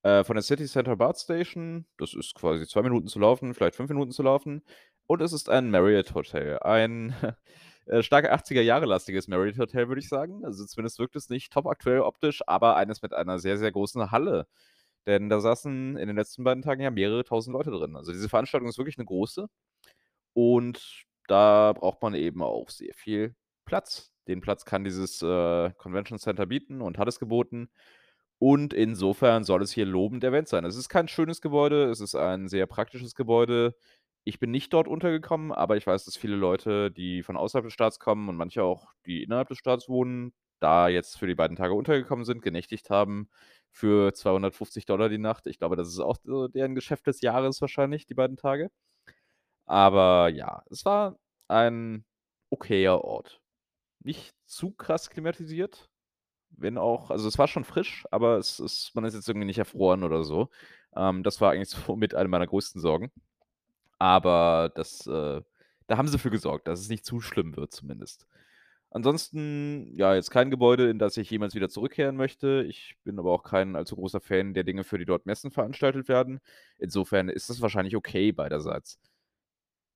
äh, 0.02 0.24
von 0.24 0.36
der 0.36 0.42
City 0.42 0.66
Center 0.66 0.96
BART 0.96 1.18
Station. 1.18 1.86
Das 1.98 2.14
ist 2.14 2.34
quasi 2.34 2.66
2 2.66 2.82
Minuten 2.82 3.08
zu 3.08 3.18
laufen, 3.18 3.54
vielleicht 3.54 3.76
5 3.76 3.90
Minuten 3.90 4.12
zu 4.12 4.22
laufen. 4.22 4.62
Und 5.06 5.20
es 5.22 5.32
ist 5.32 5.48
ein 5.50 5.70
Marriott 5.70 6.14
Hotel. 6.14 6.58
Ein, 6.60 7.14
äh, 7.86 8.02
stark 8.02 8.32
80er-Jahre-lastiges 8.32 9.28
Marriott 9.28 9.58
Hotel, 9.58 9.88
würde 9.88 10.00
ich 10.00 10.08
sagen. 10.08 10.44
Also, 10.44 10.64
zumindest 10.66 10.98
wirkt 10.98 11.16
es 11.16 11.28
nicht 11.28 11.52
topaktuell 11.52 12.00
optisch, 12.00 12.42
aber 12.46 12.76
eines 12.76 13.02
mit 13.02 13.14
einer 13.14 13.38
sehr, 13.38 13.58
sehr 13.58 13.72
großen 13.72 14.10
Halle. 14.10 14.46
Denn 15.06 15.28
da 15.28 15.40
saßen 15.40 15.96
in 15.96 16.06
den 16.08 16.16
letzten 16.16 16.44
beiden 16.44 16.62
Tagen 16.62 16.82
ja 16.82 16.90
mehrere 16.90 17.24
1.000 17.24 17.52
Leute 17.54 17.70
drin. 17.70 17.96
Also, 17.96 18.12
diese 18.12 18.28
Veranstaltung 18.28 18.68
ist 18.68 18.78
wirklich 18.78 18.98
'ne 18.98 19.04
große 19.06 19.46
und 20.34 21.04
da 21.28 21.72
braucht 21.74 22.02
man 22.02 22.14
eben 22.14 22.42
auch 22.42 22.70
sehr 22.70 22.94
viel 22.94 23.34
Platz. 23.66 24.12
Den 24.28 24.40
Platz 24.42 24.64
kann 24.66 24.84
dieses, 24.84 25.22
äh, 25.22 25.72
Convention 25.78 26.18
Center 26.20 26.46
bieten 26.46 26.82
und 26.82 26.98
hat 26.98 27.08
es 27.08 27.18
geboten. 27.20 27.70
Und 28.40 28.74
insofern 28.74 29.44
soll 29.44 29.62
es 29.62 29.72
hier 29.72 29.86
lobend 29.86 30.24
erwähnt 30.24 30.48
sein. 30.48 30.64
Es 30.66 30.76
ist 30.76 30.88
kein 30.90 31.08
schönes 31.08 31.40
Gebäude, 31.42 31.86
es 31.90 32.00
ist 32.00 32.14
ein 32.16 32.48
sehr 32.48 32.66
praktisches 32.66 33.14
Gebäude. 33.16 33.74
Ich 34.24 34.40
bin 34.40 34.50
nicht 34.52 34.72
dort 34.74 34.88
untergekommen, 34.88 35.52
aber 35.52 35.76
ich 35.78 35.86
weiß, 35.86 36.04
dass 36.06 36.16
viele 36.18 36.36
Leute, 36.36 36.90
die 36.92 37.22
von 37.24 37.36
außerhalb 37.36 37.64
des 37.66 37.74
Staats 37.74 38.00
kommen 38.00 38.28
und 38.28 38.36
manche 38.36 38.62
auch, 38.64 38.92
die 39.06 39.22
innerhalb 39.24 39.48
des 39.48 39.58
Staats 39.58 39.88
wohnen, 39.88 40.34
da 40.60 40.88
jetzt 40.88 41.18
für 41.18 41.26
die 41.28 41.34
beiden 41.36 41.56
Tage 41.56 41.74
untergekommen 41.74 42.24
sind, 42.26 42.42
genächtigt 42.42 42.90
haben 42.90 43.28
für 43.76 44.14
250 44.14 44.86
die 44.86 45.18
Nacht. 45.18 45.46
Ich 45.46 45.58
glaube, 45.58 45.76
das 45.76 45.88
ist 45.88 46.00
auch 46.00 46.16
so 46.24 46.48
deren 46.48 46.74
Geschäft 46.74 47.06
des 47.06 47.20
Jahres 47.20 47.60
wahrscheinlich, 47.60 48.06
die 48.06 48.14
beiden 48.14 48.38
Tage. 48.38 48.70
Aber 49.66 50.28
ja, 50.30 50.62
es 50.70 50.84
war 50.86 51.18
ein 51.48 52.04
okayer 52.50 53.02
Ort. 53.04 53.40
Nicht 54.00 54.34
zu 54.46 54.70
krass 54.72 55.10
klimatisiert, 55.10 55.90
wenn 56.50 56.78
auch 56.78 57.10
also, 57.10 57.28
es 57.28 57.38
war 57.38 57.48
schon 57.48 57.64
frisch, 57.64 58.06
aber 58.10 58.38
es 58.38 58.60
ist 58.60 58.94
man 58.94 59.04
ist 59.04 59.14
jetzt 59.14 59.28
irgendwie 59.28 59.46
nicht 59.46 59.58
erfroren 59.58 60.04
oder 60.04 60.24
so. 60.24 60.50
Ähm, 60.96 61.22
das 61.22 61.40
war 61.42 61.52
eigentlich 61.52 61.70
so 61.86 61.96
mit 61.96 62.14
eine 62.14 62.28
meiner 62.30 62.46
größten 62.46 62.80
Sorgen. 62.80 63.12
Aber 63.98 64.72
das, 64.74 65.06
äh 65.06 65.42
da 65.88 65.98
haben 65.98 66.08
sie 66.08 66.18
für 66.18 66.30
gesorgt, 66.30 66.68
dass 66.68 66.80
es 66.80 66.88
nicht 66.88 67.04
zu 67.04 67.20
schlimm 67.20 67.56
wird 67.56 67.72
zumindest. 67.72 68.26
Ansonsten, 68.96 69.94
ja, 69.94 70.14
jetzt 70.14 70.30
kein 70.30 70.50
Gebäude, 70.50 70.88
in 70.88 70.98
das 70.98 71.18
ich 71.18 71.30
jemals 71.30 71.54
wieder 71.54 71.68
zurückkehren 71.68 72.16
möchte. 72.16 72.64
Ich 72.66 72.96
bin 73.04 73.18
aber 73.18 73.30
auch 73.30 73.42
kein 73.42 73.76
allzu 73.76 73.94
großer 73.94 74.20
Fan 74.22 74.54
der 74.54 74.64
Dinge, 74.64 74.84
für 74.84 74.96
die 74.96 75.04
dort 75.04 75.26
Messen 75.26 75.50
veranstaltet 75.50 76.08
werden. 76.08 76.40
Insofern 76.78 77.28
ist 77.28 77.50
das 77.50 77.60
wahrscheinlich 77.60 77.94
okay 77.94 78.32
beiderseits. 78.32 78.98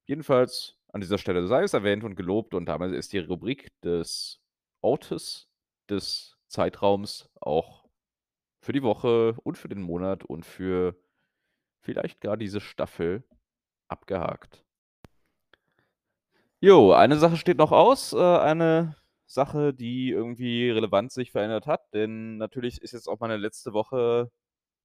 Jedenfalls 0.05 0.77
an 0.93 1.01
dieser 1.01 1.17
Stelle 1.17 1.47
sei 1.47 1.63
es 1.63 1.73
erwähnt 1.73 2.05
und 2.05 2.15
gelobt 2.15 2.53
und 2.53 2.67
damit 2.67 2.93
ist 2.93 3.15
die 3.15 3.21
Rubrik 3.21 3.71
des 3.81 4.43
Ortes, 4.83 5.49
des 5.89 6.37
Zeitraums 6.49 7.31
auch 7.41 7.89
für 8.61 8.73
die 8.75 8.83
Woche 8.83 9.35
und 9.45 9.57
für 9.57 9.71
den 9.71 9.81
Monat 9.81 10.25
und 10.25 10.45
für 10.45 10.95
vielleicht 11.81 12.21
gar 12.21 12.37
diese 12.37 12.61
Staffel 12.61 13.25
abgehakt. 13.89 14.63
Jo, 16.62 16.92
eine 16.92 17.16
Sache 17.18 17.37
steht 17.38 17.57
noch 17.57 17.73
aus, 17.73 18.12
äh, 18.12 18.18
eine 18.18 18.94
Sache, 19.27 19.73
die 19.73 20.11
irgendwie 20.11 20.68
relevant 20.70 21.11
sich 21.11 21.31
verändert 21.33 21.66
hat, 21.66 21.81
denn 21.94 22.37
natürlich 22.37 22.83
ist 22.83 22.92
jetzt 22.92 23.09
auch 23.09 23.18
meine 23.20 23.38
letzte 23.38 23.73
Woche 23.73 24.31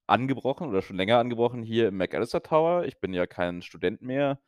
angebrochen 0.07 0.69
oder 0.69 0.81
schon 0.81 0.97
länger 0.97 1.19
angebrochen 1.19 1.63
hier 1.63 1.89
im 1.89 1.97
McAllister 1.97 2.43
Tower. 2.43 2.85
Ich 2.85 2.99
bin 2.99 3.13
ja 3.13 3.27
kein 3.27 3.61
Student 3.63 4.01
mehr 4.01 4.39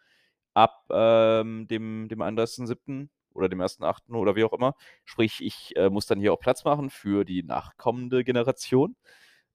ab, 0.56 0.86
ähm, 0.92 1.68
dem 1.70 2.08
dem 2.10 2.22
31.07. 2.22 3.10
oder 3.34 3.50
dem 3.50 3.62
1.08. 3.62 4.16
oder 4.16 4.36
wie 4.36 4.44
auch 4.46 4.54
immer. 4.54 4.76
Sprich, 5.06 5.42
ich, 5.42 5.76
äh, 5.78 5.90
muss 5.90 6.08
dann 6.08 6.20
hier 6.20 6.34
auch 6.34 6.40
Platz 6.40 6.66
machen 6.66 6.90
für 6.92 7.26
die 7.26 7.44
nachkommende 7.44 8.24
Generation. 8.26 8.96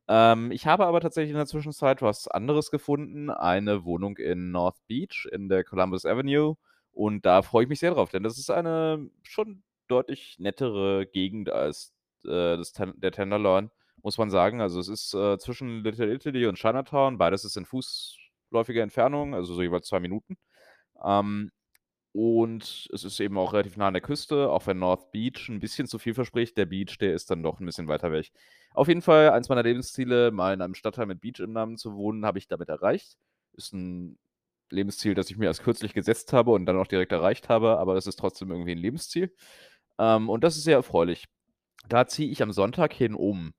Ähm, 0.09 0.53
ich 0.53 0.67
habe 0.67 0.87
aber 0.87 1.01
tatsächlich 1.01 1.31
in 1.33 1.37
der 1.39 1.47
Zwischenzeit 1.47 2.03
was 2.03 2.29
anderes 2.29 2.71
gefunden, 2.71 3.31
eine 3.31 3.85
Wohnung 3.85 4.19
in 4.19 4.51
North 4.53 4.79
Beach 4.89 5.29
in 5.33 5.49
der 5.49 5.65
Columbus 5.65 6.07
Avenue 6.07 6.57
und 6.93 7.27
da 7.27 7.43
freue 7.43 7.65
ich 7.65 7.69
mich 7.71 7.81
sehr 7.81 7.93
drauf, 7.93 8.11
denn 8.11 8.23
das 8.25 8.39
ist 8.39 8.51
eine 8.51 9.11
schon 9.23 9.63
deutlich 9.89 10.37
nettere 10.39 11.07
Gegend 11.07 11.51
als, 11.51 11.93
äh, 12.25 12.57
das 12.57 12.73
der 12.75 13.13
Tenderloin, 13.13 13.71
muss 14.03 14.19
man 14.19 14.31
sagen. 14.31 14.61
Also, 14.61 14.81
es 14.81 14.89
ist, 14.89 15.15
äh, 15.15 15.39
zwischen 15.39 15.83
Little 15.85 16.13
Italy 16.15 16.47
und 16.47 16.59
Chinatown. 16.59 17.19
Beides 17.19 17.45
ist 17.45 17.57
in 17.57 17.67
fußläufiger 17.67 18.83
Entfernung, 18.83 19.35
also 19.35 19.55
so 19.55 19.63
jeweils 19.63 19.87
2 19.89 20.01
Minuten. 20.01 20.37
Ähm, 21.05 21.51
und 22.15 22.89
es 22.93 23.05
ist 23.05 23.21
eben 23.21 23.39
auch 23.39 23.53
relativ 23.55 23.77
nah 23.79 23.89
an 23.89 23.95
der 23.95 24.03
Küste, 24.03 24.51
auch 24.51 24.67
wenn 24.69 24.79
North 24.81 25.13
Beach 25.13 25.49
'n 25.51 25.61
bisschen 25.61 25.87
zu 25.89 25.99
viel 26.01 26.15
verspricht. 26.15 26.57
Der 26.59 26.67
Beach, 26.67 26.99
der 26.99 27.15
ist 27.15 27.31
dann 27.31 27.43
doch 27.45 27.61
'n 27.61 27.67
bisschen 27.67 27.89
weiter 27.89 28.13
weg. 28.13 28.33
Auf 28.75 28.89
jeden 28.89 29.03
Fall 29.03 29.31
eins 29.31 29.49
meiner 29.51 29.63
Lebensziele, 29.65 30.31
mal 30.33 30.55
in 30.55 30.63
einem 30.63 30.75
Stadtteil 30.75 31.07
mit 31.07 31.21
Beach 31.23 31.41
im 31.41 31.53
Namen 31.53 31.77
zu 31.79 31.95
wohnen, 31.97 32.27
habe 32.27 32.39
ich 32.39 32.49
damit 32.49 32.69
erreicht. 32.71 33.17
Ist 33.55 33.75
'n 33.75 34.19
Lebensziel, 34.73 35.15
das 35.15 35.31
ich 35.31 35.39
mir 35.39 35.47
erst 35.47 35.63
kürzlich 35.65 35.95
gesetzt 35.95 36.33
habe 36.33 36.53
und 36.53 36.67
dann 36.67 36.79
auch 36.79 36.87
direkt 36.89 37.13
erreicht 37.13 37.49
habe, 37.49 37.79
aber 37.79 37.97
es 37.97 38.07
ist 38.09 38.19
trotzdem 38.19 38.51
irgendwie 38.53 38.73
'n 38.73 38.79
Lebensziel. 38.79 39.35
Ähm, 39.99 40.31
und 40.31 40.45
das 40.45 40.57
ist 40.57 40.65
sehr 40.65 40.77
erfreulich. 40.77 41.27
Da 41.89 42.07
ziehe 42.07 42.31
ich 42.31 42.43
am 42.43 42.53
Sonntag 42.53 42.93
hin 42.95 43.15
um. 43.15 43.55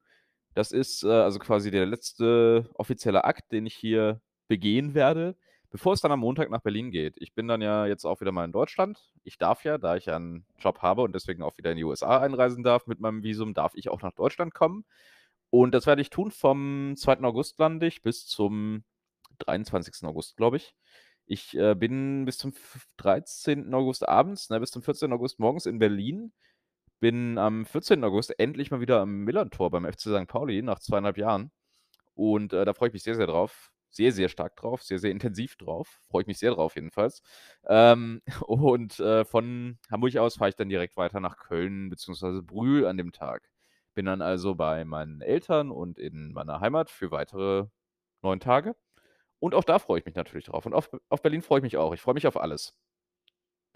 Das 0.56 0.72
ist, 0.74 1.04
äh, 1.04 1.10
also 1.10 1.40
quasi 1.40 1.72
der 1.72 1.86
letzte 1.88 2.70
offizielle 2.76 3.26
Akt, 3.26 3.52
den 3.54 3.66
ich 3.68 3.76
hier 3.76 4.22
begehen 4.50 4.94
werde, 4.96 5.38
bevor 5.72 5.94
es 5.94 6.02
dann 6.02 6.12
am 6.14 6.22
Montag 6.22 6.50
nach 6.52 6.62
Berlin 6.64 6.92
geht. 6.92 7.16
Ich 7.20 7.34
bin 7.36 7.48
dann 7.50 7.62
ja 7.62 7.86
jetzt 7.88 8.06
auch 8.06 8.22
wieder 8.22 8.32
mal 8.34 8.46
in 8.46 8.52
Deutschland. 8.54 9.12
Ich 9.24 9.38
darf 9.40 9.64
ja, 9.66 9.78
da 9.80 9.96
ich 9.98 10.06
ja 10.08 10.18
'n 10.18 10.46
Job 10.60 10.80
habe 10.84 11.02
und 11.04 11.16
deswegen 11.16 11.44
auch 11.44 11.58
wieder 11.58 11.72
in 11.72 11.78
die 11.78 11.84
USA 11.86 12.20
einreisen 12.22 12.64
darf 12.64 12.88
mit 12.88 13.00
meinem 13.02 13.24
Visum, 13.24 13.54
darf 13.56 13.74
ich 13.76 13.90
auch 13.90 14.02
nach 14.04 14.14
Deutschland 14.14 14.54
kommen. 14.56 14.86
Und 15.52 15.74
das 15.76 15.88
werde 15.88 16.02
ich 16.04 16.10
tun. 16.12 16.32
Vom 16.32 16.96
2. 16.98 17.26
August 17.26 17.60
lande 17.60 17.88
ich 17.88 18.02
bis 18.04 18.26
zum 18.28 18.84
23. 19.40 20.08
August, 20.08 20.38
glaube 20.38 20.58
ich. 20.58 20.76
Ich, 21.26 21.56
äh, 21.58 21.76
bin 21.76 22.26
bis 22.26 22.38
zum 22.38 22.52
f 22.52 22.86
13. 22.98 23.74
August 23.74 24.08
abends, 24.08 24.50
ne, 24.50 24.60
bis 24.60 24.72
zum 24.72 24.82
14. 24.84 25.12
August 25.14 25.40
morgens 25.40 25.66
in 25.66 25.80
Berlin. 25.80 26.34
Bin 27.00 27.38
am 27.38 27.66
14. 27.66 28.04
August 28.04 28.38
endlich 28.40 28.72
mal 28.72 28.82
wieder 28.82 29.02
am 29.02 29.24
Millerntor 29.26 29.72
beim 29.72 29.86
FC 29.86 30.02
St. 30.04 30.28
Pauli 30.28 30.62
nach 30.62 30.80
2,5 30.80 31.18
Jahren. 31.20 31.52
Und, 32.16 32.54
äh, 32.54 32.66
da 32.66 32.74
freue 32.74 32.90
ich 32.90 32.94
mich 32.94 33.04
sehr, 33.04 33.16
sehr 33.16 33.28
drauf. 33.28 33.72
Sehr, 33.90 34.12
sehr 34.12 34.28
stark 34.30 34.56
drauf, 34.56 34.82
sehr, 34.84 35.00
sehr 35.00 35.12
intensiv 35.12 35.56
drauf. 35.58 36.02
Freue 36.10 36.24
ich 36.24 36.28
mich 36.28 36.40
sehr 36.40 36.52
drauf 36.52 36.76
jedenfalls. 36.76 37.22
Ähm, 37.68 38.22
und, 38.48 39.00
äh, 39.00 39.26
von 39.26 39.78
Hamburg 39.92 40.16
aus 40.18 40.38
fahre 40.38 40.50
ich 40.50 40.56
dann 40.56 40.70
direkt 40.70 40.98
weiter 40.98 41.20
nach 41.20 41.38
Köln 41.38 41.90
beziehungsweise 41.90 42.42
Brühl 42.42 42.88
an 42.88 42.98
dem 42.98 43.12
Tag. 43.12 43.50
Bin 43.94 44.06
dann 44.06 44.22
also 44.22 44.56
bei 44.56 44.86
meinen 44.86 45.22
Eltern 45.22 45.72
und 45.72 46.00
in 46.00 46.34
meiner 46.34 46.60
Heimat 46.60 46.90
für 46.90 47.12
weitere 47.12 47.68
9 48.24 48.40
Tage. 48.40 48.76
Und 49.44 49.56
auch 49.56 49.66
da 49.66 49.78
freue 49.78 50.00
ich 50.00 50.06
mich 50.06 50.16
natürlich 50.16 50.46
drauf. 50.46 50.66
Und 50.66 50.74
auf 50.74 50.90
auf 51.10 51.22
Berlin 51.22 51.42
freue 51.42 51.60
ich 51.60 51.64
mich 51.64 51.76
auch. 51.76 51.94
Ich 51.94 52.00
freue 52.00 52.14
mich 52.14 52.28
auf 52.28 52.38
alles. 52.40 52.72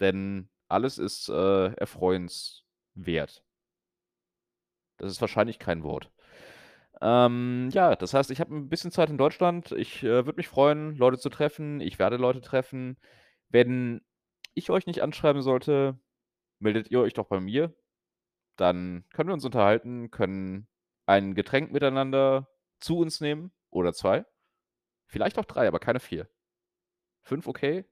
Denn 0.00 0.48
alles 0.68 0.98
ist, 0.98 1.28
äh, 1.28 1.72
erfreuenswert. 1.74 3.42
Das 5.00 5.12
ist 5.12 5.20
wahrscheinlich 5.20 5.58
kein 5.58 5.82
Wort. 5.84 6.10
Ähm, 7.02 7.70
ja, 7.72 7.96
das 7.96 8.14
heißt, 8.14 8.30
ich 8.30 8.40
habe 8.40 8.54
'n 8.54 8.68
bisschen 8.68 8.90
Zeit 8.92 9.10
in 9.10 9.18
Deutschland. 9.18 9.72
Ich, 9.72 10.02
äh, 10.04 10.26
würde 10.26 10.36
mich 10.38 10.48
freuen, 10.48 10.96
Leute 10.96 11.18
zu 11.18 11.30
treffen. 11.30 11.80
Ich 11.80 11.98
werde 11.98 12.16
Leute 12.16 12.40
treffen. 12.42 12.98
Wenn 13.50 14.02
ich 14.54 14.70
euch 14.70 14.86
nicht 14.86 15.02
anschreiben 15.02 15.42
sollte, 15.42 15.98
meldet 16.60 16.90
ihr 16.90 17.00
euch 17.00 17.14
doch 17.14 17.26
bei 17.26 17.40
mir. 17.40 17.74
Dann 18.56 19.04
können 19.14 19.30
wir 19.30 19.34
uns 19.34 19.44
unterhalten, 19.46 20.10
können 20.10 20.68
ein 21.06 21.34
Getränk 21.34 21.72
miteinander 21.72 22.48
zu 22.80 22.98
uns 22.98 23.20
nehmen 23.20 23.52
oder 23.70 23.94
2. 23.94 24.24
Vielleicht 25.08 25.38
auch 25.38 25.44
3, 25.44 25.66
aber 25.66 25.80
keine 25.80 26.00
4. 26.00 26.28
5 27.22 27.46
okay, 27.46 27.84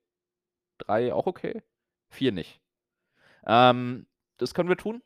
3 0.78 1.12
auch 1.12 1.26
okay, 1.26 1.62
4 2.10 2.32
nicht. 2.32 2.60
Ähm, 3.46 4.06
das 4.36 4.54
können 4.54 4.68
wir 4.68 4.76
tun. 4.76 5.02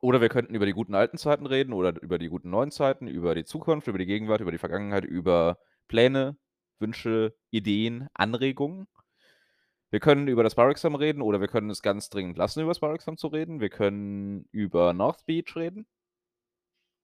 Oder 0.00 0.20
wir 0.20 0.28
könnten 0.28 0.54
über 0.54 0.66
die 0.66 0.72
guten 0.72 0.94
alten 0.94 1.18
Zeiten 1.18 1.46
reden 1.46 1.72
oder 1.72 2.00
über 2.02 2.18
die 2.18 2.28
guten 2.28 2.50
neuen 2.50 2.70
Zeiten, 2.70 3.08
über 3.08 3.34
die 3.34 3.44
Zukunft, 3.44 3.88
über 3.88 3.98
die 3.98 4.06
Gegenwart, 4.06 4.40
über 4.40 4.52
die 4.52 4.58
Vergangenheit, 4.58 5.04
über 5.04 5.58
Pläne, 5.88 6.36
Wünsche, 6.78 7.34
Ideen, 7.50 8.08
Anregungen. 8.14 8.86
Wir 9.90 10.00
können 10.00 10.28
über 10.28 10.44
das 10.44 10.54
Bar-Exam 10.54 10.94
reden 10.94 11.22
oder 11.22 11.40
wir 11.40 11.48
können 11.48 11.70
es 11.70 11.82
ganz 11.82 12.10
dringend 12.10 12.38
lassen, 12.38 12.60
über 12.60 12.70
das 12.70 12.80
Bar-Exam 12.80 13.16
zu 13.16 13.28
reden. 13.28 13.60
Wir 13.60 13.70
können 13.70 14.46
über 14.52 14.92
North 14.92 15.24
Beach 15.26 15.56
reden. 15.56 15.86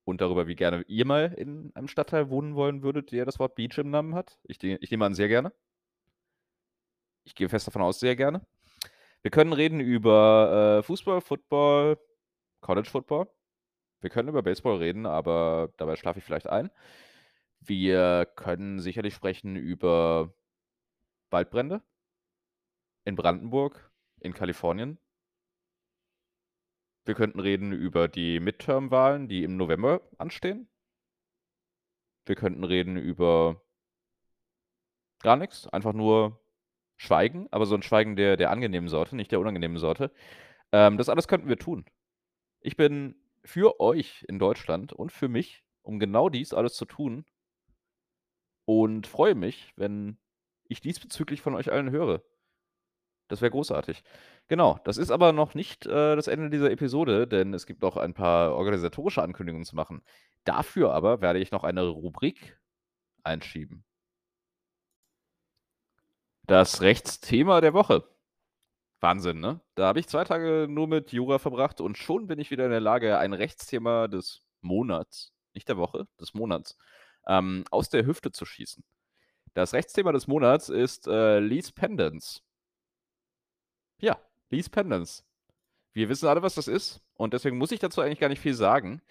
Und 0.05 0.21
darüber, 0.21 0.47
wie 0.47 0.55
gerne 0.55 0.83
ihr 0.87 1.05
mal 1.05 1.33
in 1.33 1.71
einem 1.75 1.87
Stadtteil 1.87 2.29
wohnen 2.29 2.55
wollen 2.55 2.83
würdet, 2.83 3.11
der 3.11 3.25
das 3.25 3.39
Wort 3.39 3.55
Beach 3.55 3.77
im 3.77 3.89
Namen 3.89 4.15
hat. 4.15 4.37
Ich 4.43 4.63
ich 4.63 4.91
nehme 4.91 5.05
an, 5.05 5.15
sehr 5.15 5.27
gerne. 5.27 5.51
Ich 7.23 7.35
gehe 7.35 7.49
fest 7.49 7.67
davon 7.67 7.81
aus, 7.81 7.99
sehr 7.99 8.15
gerne. 8.15 8.45
Wir 9.23 9.31
können 9.31 9.53
reden 9.53 9.79
über, 9.79 10.79
äh, 10.79 10.83
Fußball, 10.83 11.21
Football, 11.21 11.97
College 12.61 12.89
Football. 12.89 13.27
Wir 14.01 14.11
können 14.11 14.29
über 14.29 14.43
Baseball 14.43 14.77
reden, 14.77 15.07
aber 15.07 15.73
dabei 15.77 15.95
schlafe 15.95 16.19
ich 16.19 16.25
vielleicht 16.25 16.47
ein. 16.47 16.69
Wir 17.59 18.27
können 18.35 18.79
sicherlich 18.79 19.15
sprechen 19.15 19.55
über 19.55 20.31
Waldbrände 21.31 21.81
in 23.05 23.15
Brandenburg, 23.15 23.91
in 24.19 24.33
Kalifornien. 24.33 24.99
Wir 27.05 27.13
könnten 27.15 27.39
reden 27.39 27.71
über 27.71 28.07
die 28.07 28.39
Midterm-Wahlen, 28.39 29.27
die 29.27 29.43
im 29.43 29.57
November 29.57 30.01
anstehen. 30.17 30.67
Wir 32.27 32.35
könnten 32.35 32.63
reden 32.63 32.97
über 32.97 33.61
gar 35.21 35.35
nix, 35.37 35.67
einfach 35.67 35.93
nur 35.93 36.39
schweigen, 36.97 37.47
aber 37.51 37.65
so 37.65 37.75
'n 37.75 37.81
Schweigen 37.83 38.15
der 38.15 38.37
der 38.37 38.51
angenehmen 38.51 38.89
Sorte, 38.89 39.15
nicht 39.15 39.31
der 39.31 39.39
unangenehmen 39.39 39.77
Sorte. 39.77 40.11
Ähm, 40.71 40.97
das 40.97 41.09
alles 41.09 41.27
könnten 41.27 41.49
wir 41.49 41.57
tun. 41.57 41.85
Ich 42.61 42.77
bin 42.77 43.15
für 43.45 43.79
euch 43.81 44.25
in 44.29 44.39
Deutschland 44.39 44.93
und 44.93 45.11
für 45.11 45.29
mich, 45.29 45.63
um 45.83 45.99
genau 45.99 46.29
dies 46.29 46.53
alles 46.53 46.75
zu 46.75 46.85
tun 46.85 47.25
und 48.65 49.07
freue 49.07 49.35
mich, 49.35 49.73
wenn 49.75 50.17
ich 50.67 50.81
diesbezüglich 50.81 51.41
von 51.41 51.53
euch 51.55 51.71
allen 51.71 51.91
höre. 51.91 52.23
Das 53.29 53.41
wäre 53.41 53.51
großartig. 53.51 54.03
Genau, 54.49 54.79
das 54.83 54.97
ist 54.97 55.09
aber 55.09 55.31
noch 55.31 55.55
nicht, 55.55 55.85
äh, 55.87 56.15
das 56.15 56.27
Ende 56.27 56.49
dieser 56.51 56.69
Episode, 56.71 57.27
denn 57.27 57.53
es 57.53 57.65
gibt 57.65 57.81
noch 57.81 57.97
ein 57.97 58.13
paar 58.13 58.53
organisatorische 58.53 59.23
Ankündigungen 59.23 59.65
zu 59.65 59.75
machen. 59.75 60.03
Dafür 60.43 60.93
aber 60.93 61.21
werde 61.21 61.39
ich 61.39 61.51
noch 61.51 61.63
eine 61.63 61.87
Rubrik 61.87 62.59
einschieben. 63.23 63.83
Das 66.47 66.81
Rechtsthema 66.81 67.61
der 67.61 67.73
Woche. 67.73 68.03
Wahnsinn, 69.01 69.39
ne? 69.39 69.61
Da 69.75 69.87
habe 69.87 69.99
ich 69.99 70.07
2 70.07 70.23
Tage 70.23 70.67
nur 70.69 70.87
mit 70.87 71.11
Jura 71.13 71.39
verbracht 71.39 71.81
und 71.81 71.97
schon 71.97 72.27
bin 72.27 72.39
ich 72.39 72.51
wieder 72.51 72.65
in 72.65 72.71
der 72.71 72.81
Lage, 72.81 73.17
ein 73.19 73.33
Rechtsthema 73.33 74.07
des 74.07 74.43
Monats, 74.61 75.33
nicht 75.53 75.69
der 75.69 75.77
Woche, 75.77 76.07
des 76.19 76.33
Monats, 76.33 76.77
ähm, 77.27 77.65
aus 77.71 77.89
der 77.89 78.05
Hüfte 78.05 78.31
zu 78.31 78.45
schießen. 78.45 78.83
Das 79.55 79.73
Rechtsthema 79.73 80.11
des 80.13 80.27
Monats 80.27 80.69
ist, 80.69 81.07
äh, 81.07 81.39
Lease 81.39 81.73
Pendants. 81.73 82.41
Ja, 84.01 84.17
Lease 84.49 84.69
Pendants. 84.69 85.25
Wir 85.93 86.09
wissen 86.09 86.27
alle, 86.27 86.41
was 86.41 86.55
das 86.55 86.67
ist 86.67 87.01
und 87.15 87.33
deswegen 87.33 87.57
muss 87.57 87.71
ich 87.71 87.79
dazu 87.79 88.01
eigentlich 88.01 88.19
gar 88.19 88.29
nicht 88.29 88.41
viel 88.41 88.53
sagen. 88.53 89.01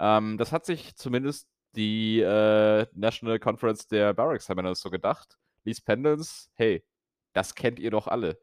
Ähm, 0.00 0.38
das 0.38 0.52
hat 0.52 0.66
sich 0.66 0.96
zumindest 0.96 1.48
die, 1.76 2.20
äh, 2.20 2.86
National 2.94 3.38
Conference 3.38 3.88
der 3.88 4.14
Bar 4.14 4.34
Examiners 4.34 4.80
so 4.80 4.90
gedacht. 4.90 5.38
Lease 5.64 5.82
Pendants, 5.82 6.50
hey, 6.54 6.84
das 7.32 7.54
kennt 7.54 7.78
ihr 7.78 7.90
doch 7.90 8.06
alle. 8.06 8.38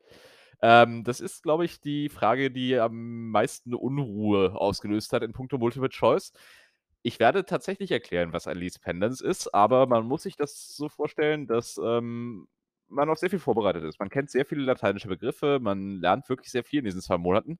Ähm, 0.61 1.03
das 1.03 1.19
ist, 1.21 1.43
glaube 1.43 1.65
ich, 1.65 1.81
die 1.81 2.09
Frage, 2.09 2.51
die 2.51 2.77
am 2.77 3.29
meisten 3.29 3.73
Unruhe 3.73 4.55
ausgelöst 4.55 5.11
hat 5.13 5.23
in 5.23 5.33
puncto 5.33 5.57
Multiple 5.57 5.89
Choice. 5.89 6.33
Ich 7.03 7.19
werde 7.19 7.45
tatsächlich 7.45 7.91
erklären, 7.91 8.31
was 8.33 8.47
ein 8.47 8.57
Lease 8.57 8.79
Pendants 8.79 9.21
ist, 9.21 9.53
aber 9.55 9.87
man 9.87 10.05
muss 10.05 10.23
sich 10.23 10.35
das 10.35 10.75
so 10.75 10.87
vorstellen, 10.89 11.47
dass, 11.47 11.79
ähm, 11.83 12.47
man 12.91 13.10
auf 13.10 13.17
sehr 13.19 13.30
viel 13.30 13.39
vorbereitet 13.39 13.84
ist. 13.84 13.99
Man 13.99 14.10
kennt 14.10 14.30
sehr 14.32 14.45
viele 14.45 14.63
lateinische 14.63 15.08
Begriffe, 15.10 15.60
man 15.62 15.99
lernt 16.01 16.30
wirklich 16.30 16.51
sehr 16.51 16.63
viel 16.63 16.80
in 16.80 16.86
diesen 16.86 17.01
2 17.01 17.17
Monaten. 17.17 17.60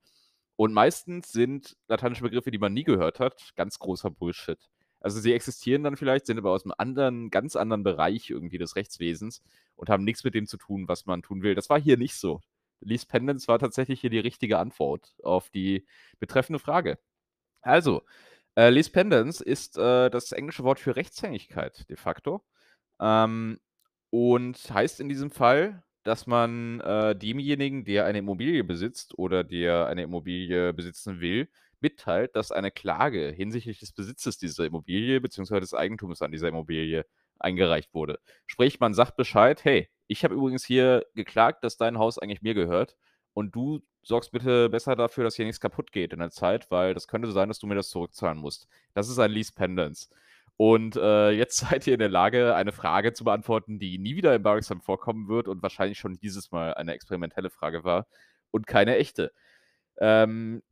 Und 0.56 0.72
meistens 0.74 1.32
sind 1.32 1.76
lateinische 1.88 2.22
Begriffe, 2.22 2.50
die 2.50 2.58
man 2.58 2.72
nie 2.74 2.84
gehört 2.84 3.20
hat, 3.20 3.52
ganz 3.56 3.78
großer 3.78 4.10
Bullshit. 4.10 4.58
Also, 5.00 5.20
sie 5.20 5.32
existieren 5.34 5.82
dann 5.84 5.96
vielleicht, 5.96 6.26
sind 6.26 6.38
aber 6.38 6.50
aus 6.52 6.64
'nem 6.64 6.74
anderen 6.78 7.30
ganz 7.30 7.56
anderen 7.56 7.82
Bereich 7.84 8.30
irgendwie 8.30 8.58
des 8.58 8.76
Rechtswesens 8.76 9.42
und 9.76 9.90
haben 9.90 10.04
nix 10.04 10.22
mit 10.24 10.34
dem 10.34 10.46
zu 10.46 10.56
tun, 10.58 10.86
was 10.88 11.06
man 11.06 11.22
tun 11.22 11.42
will. 11.42 11.54
Das 11.56 11.70
war 11.70 11.80
hier 11.80 11.96
nicht 11.98 12.14
so. 12.16 12.40
Lease 12.80 13.06
Pendants 13.06 13.48
war 13.48 13.58
tatsächlich 13.58 14.00
hier 14.00 14.10
die 14.10 14.18
richtige 14.20 14.58
Antwort 14.58 15.14
auf 15.24 15.50
die 15.50 15.86
betreffende 16.20 16.58
Frage. 16.60 16.98
Also, 17.62 18.02
äh, 18.56 18.70
Lease 18.70 18.90
Pendants 18.90 19.40
ist, 19.40 19.76
äh, 19.78 20.10
das 20.10 20.32
englische 20.32 20.64
Wort 20.64 20.80
für 20.80 20.96
Rechtshängigkeit 20.96 21.88
de 21.90 21.96
facto. 21.96 22.44
Ähm, 23.00 23.60
und 24.12 24.58
heißt 24.72 25.00
in 25.00 25.08
diesem 25.10 25.30
Fall, 25.32 25.84
dass 26.04 26.26
man, 26.28 26.80
äh, 26.82 27.16
demjenigen, 27.16 27.84
der 27.84 28.06
eine 28.06 28.18
Immobilie 28.18 28.64
besitzt 28.64 29.18
oder 29.18 29.44
der 29.44 29.86
eine 29.86 30.04
Immobilie 30.04 30.74
besitzen 30.74 31.20
will, 31.20 31.48
mitteilt, 31.80 32.36
dass 32.36 32.52
eine 32.52 32.70
Klage 32.72 33.30
hinsichtlich 33.32 33.80
des 33.80 33.92
Besitzes 33.92 34.38
dieser 34.38 34.66
Immobilie 34.66 35.20
beziehungsweise 35.20 35.60
des 35.62 35.74
Eigentums 35.74 36.22
an 36.22 36.32
dieser 36.32 36.48
Immobilie 36.48 37.06
eingereicht 37.38 37.94
wurde. 37.94 38.20
Sprich, 38.46 38.80
man 38.80 38.94
sagt 38.94 39.16
Bescheid: 39.16 39.64
„Hey, 39.64 39.88
ich 40.08 40.24
habe 40.24 40.34
übrigens 40.34 40.64
hier 40.64 41.06
geklagt, 41.14 41.64
dass 41.64 41.76
dein 41.78 41.98
Haus 41.98 42.18
eigentlich 42.18 42.42
mir 42.42 42.54
gehört 42.54 42.96
und 43.34 43.54
du 43.54 43.80
sorgst 44.02 44.32
bitte 44.32 44.68
besser 44.68 44.96
dafür, 44.96 45.24
dass 45.24 45.36
hier 45.36 45.46
nichts 45.46 45.60
kaputt 45.60 45.92
geht 45.92 46.12
in 46.12 46.18
der 46.20 46.30
Zeit, 46.30 46.70
weil 46.70 46.94
das 46.94 47.08
könnte 47.08 47.32
sein, 47.32 47.48
dass 47.48 47.60
du 47.60 47.66
mir 47.66 47.76
das 47.76 47.90
zurückzahlen 47.90 48.38
musst.“ 48.38 48.68
Das 48.94 49.08
ist 49.08 49.18
ein 49.20 49.30
Lease 49.32 49.52
Pendants. 49.54 50.10
Und, 50.56 50.96
äh, 50.96 51.30
jetzt 51.30 51.56
seid 51.82 51.86
ihr 51.86 51.94
in 51.94 52.00
der 52.00 52.08
Lage, 52.08 52.54
eine 52.54 52.72
Frage 52.72 53.12
zu 53.12 53.24
beantworten, 53.24 53.78
die 53.78 53.98
nie 53.98 54.16
wieder 54.16 54.34
im 54.34 54.42
Bar 54.42 54.58
Exam 54.58 54.80
vorkommen 54.80 55.28
wird 55.28 55.48
und 55.48 55.62
wahrscheinlich 55.62 55.98
schon 55.98 56.18
dieses 56.18 56.50
Mal 56.52 56.74
eine 56.74 56.92
experimentelle 56.94 57.50
Frage 57.50 57.84
war 57.84 58.06
und 58.50 58.66
keine 58.66 58.96
echte. 58.96 59.32
Ähm, 59.98 60.62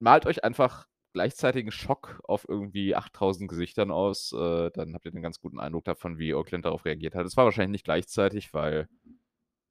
malt 0.00 0.26
euch 0.26 0.44
einfach 0.44 0.86
gleichzeitigen 1.14 1.72
Schock 1.72 2.20
auf 2.24 2.46
irgendwie 2.48 2.96
8.000 2.96 3.48
Gesichtern 3.48 3.90
aus, 3.90 4.32
äh, 4.32 4.70
dann 4.72 4.94
habt 4.94 5.06
ihr 5.06 5.12
'nen 5.12 5.22
ganz 5.22 5.40
guten 5.40 5.60
Eindruck 5.60 5.84
davon, 5.84 6.18
wie 6.18 6.32
Klient 6.44 6.64
darauf 6.66 6.84
reagiert 6.84 7.14
hat. 7.16 7.26
Es 7.26 7.36
war 7.36 7.44
wahrscheinlich 7.46 7.72
nicht 7.72 7.84
gleichzeitig, 7.84 8.54
weil, 8.54 8.88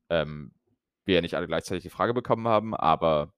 ähm, 0.10 0.54
wir 1.06 1.16
ja 1.16 1.22
nicht 1.22 1.36
alle 1.36 1.48
gleichzeitig 1.48 1.84
die 1.84 1.90
Frage 1.90 2.14
bekommen 2.14 2.48
haben, 2.48 2.76
aber 2.76 3.34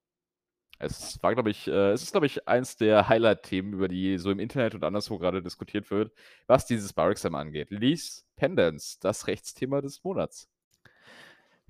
Es 0.83 1.21
war, 1.21 1.33
glaube 1.35 1.51
ich 1.51 1.67
äh, 1.67 1.91
es 1.91 2.01
ist, 2.01 2.11
glaube 2.11 2.25
ich, 2.25 2.47
eins 2.47 2.75
der 2.75 3.07
Highlight-Themen, 3.07 3.73
über 3.73 3.87
die 3.87 4.17
so 4.17 4.31
im 4.31 4.39
Internet 4.39 4.73
und 4.73 4.83
anderswo 4.83 5.19
gerade 5.19 5.43
diskutiert 5.43 5.91
wird, 5.91 6.11
was 6.47 6.65
dieses 6.65 6.91
Bar-Exam 6.93 7.35
angeht. 7.35 7.69
Lease 7.69 8.23
Pendants, 8.35 8.97
das 8.99 9.27
Rechtsthema 9.27 9.81
des 9.81 10.03
Monats. 10.03 10.49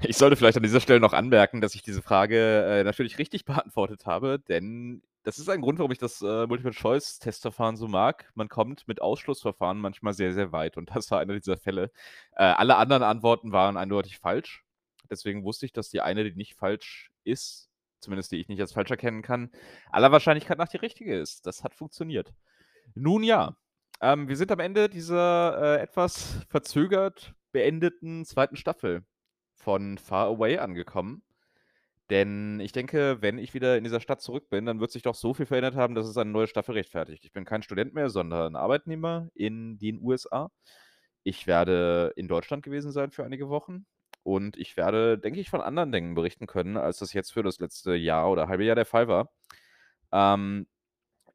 Ich 0.04 0.18
sollte 0.18 0.36
vielleicht 0.38 0.58
an 0.58 0.64
dieser 0.64 0.80
Stelle 0.80 1.02
noch 1.02 1.14
anmerken, 1.14 1.60
dass 1.62 1.76
ich 1.76 1.84
diese 1.84 2.02
Frage, 2.02 2.64
äh, 2.66 2.84
natürlich 2.86 3.18
richtig 3.20 3.44
beantwortet 3.46 4.06
habe, 4.06 4.40
denn 4.40 5.04
das 5.24 5.38
ist 5.40 5.50
ein 5.50 5.62
Grund, 5.62 5.78
warum 5.78 5.92
ich 5.92 6.00
das, 6.00 6.22
äh, 6.22 6.48
Multiple-Choice-Testverfahren 6.48 7.76
so 7.76 7.88
mag. 7.88 8.32
Man 8.34 8.48
kommt 8.50 8.88
mit 8.88 9.02
Ausschlussverfahren 9.02 9.78
manchmal 9.80 10.14
sehr, 10.14 10.34
sehr 10.34 10.52
weit 10.54 10.78
und 10.78 10.90
das 10.96 11.12
war 11.12 11.20
einer 11.20 11.38
dieser 11.38 11.58
Fälle. 11.58 11.92
Äh, 12.32 12.44
alle 12.44 12.78
anderen 12.78 13.04
Antworten 13.04 13.52
waren 13.52 13.78
eindeutig 13.78 14.20
falsch. 14.20 14.64
Deswegen 15.10 15.44
wusste 15.44 15.66
ich, 15.66 15.74
dass 15.74 15.90
die 15.90 16.02
eine, 16.02 16.24
die 16.24 16.36
nicht 16.36 16.56
falsch 16.56 17.12
ist, 17.26 17.71
zumindest 18.02 18.32
die 18.32 18.38
ich 18.38 18.50
nicht 18.50 18.62
als 18.62 18.74
falsch 18.74 18.92
erkennen 18.92 19.22
kann, 19.22 19.52
aller 19.92 20.12
Wahrscheinlichkeit 20.12 20.58
nach 20.58 20.70
die 20.70 20.78
richtige 20.78 21.18
ist. 21.18 21.46
Das 21.46 21.64
hat 21.64 21.76
funktioniert. 21.76 22.34
Nun 22.96 23.24
ja, 23.24 23.56
ähm, 24.02 24.28
wir 24.28 24.36
sind 24.36 24.52
am 24.52 24.60
Ende 24.60 24.90
dieser, 24.90 25.78
äh, 25.78 25.82
etwas 25.82 26.46
verzögert 26.50 27.34
beendeten 27.52 28.26
zweiten 28.26 28.56
Staffel 28.56 29.06
von 29.56 29.98
Far 29.98 30.28
Away 30.28 30.58
angekommen. 30.58 31.24
Denn 32.10 32.60
ich 32.60 32.74
denke, 32.74 33.22
wenn 33.22 33.38
ich 33.38 33.54
wieder 33.54 33.78
in 33.78 33.86
dieser 33.86 34.02
Stadt 34.02 34.22
zurück 34.22 34.50
bin, 34.50 34.66
dann 34.66 34.82
wird 34.82 34.92
sich 34.92 35.02
doch 35.02 35.16
so 35.16 35.34
viel 35.34 35.46
verändert 35.46 35.76
haben, 35.76 35.96
dass 35.96 36.08
es 36.08 36.18
eine 36.18 36.32
neue 36.32 36.48
Staffel 36.48 36.74
rechtfertigt. 36.74 37.24
Ich 37.24 37.32
bin 37.32 37.46
kein 37.46 37.64
Student 37.64 37.94
mehr, 37.94 38.10
sondern 38.10 38.58
Arbeitnehmer 38.58 39.30
in 39.34 39.78
den 39.80 40.02
USA. 40.02 40.52
Ich 41.24 41.48
werde 41.48 42.12
in 42.18 42.28
Deutschland 42.28 42.64
gewesen 42.64 42.92
sein 42.92 43.12
für 43.12 43.24
einige 43.24 43.48
Wochen 43.50 43.86
und 44.24 44.58
ich 44.58 44.78
werde, 44.78 45.18
denke 45.18 45.40
ich, 45.40 45.50
von 45.50 45.62
anderen 45.62 45.92
Dingen 45.92 46.16
berichten 46.16 46.48
können, 46.48 46.78
als 46.78 47.00
das 47.00 47.14
jetzt 47.14 47.34
für 47.34 47.44
das 47.44 47.60
letzte 47.60 47.96
Jahr 47.96 48.30
oder 48.30 48.48
halbe 48.48 48.64
Jahr 48.64 48.76
der 48.76 48.86
Fall 48.86 49.08
war. 49.08 49.32
Ähm, 50.12 50.68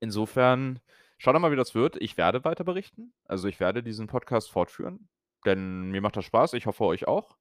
insofern 0.01 0.81
schauen 1.19 1.35
wir 1.35 1.41
mal, 1.41 1.53
wie 1.53 1.57
das 1.57 1.75
wird. 1.75 1.97
Ich 2.01 2.17
werde 2.17 2.45
weiter 2.45 2.65
berichten. 2.65 3.13
Also, 3.25 3.49
ich 3.49 3.61
werde 3.61 3.83
diesen 3.83 4.07
Podcast 4.07 4.51
fortführen, 4.51 5.09
denn 5.45 5.91
mir 5.91 6.01
macht 6.01 6.17
das 6.17 6.25
Spaß. 6.25 6.55
Ich 6.55 6.67
hoffe, 6.67 6.85
euch 6.85 7.09
auch. 7.09 7.37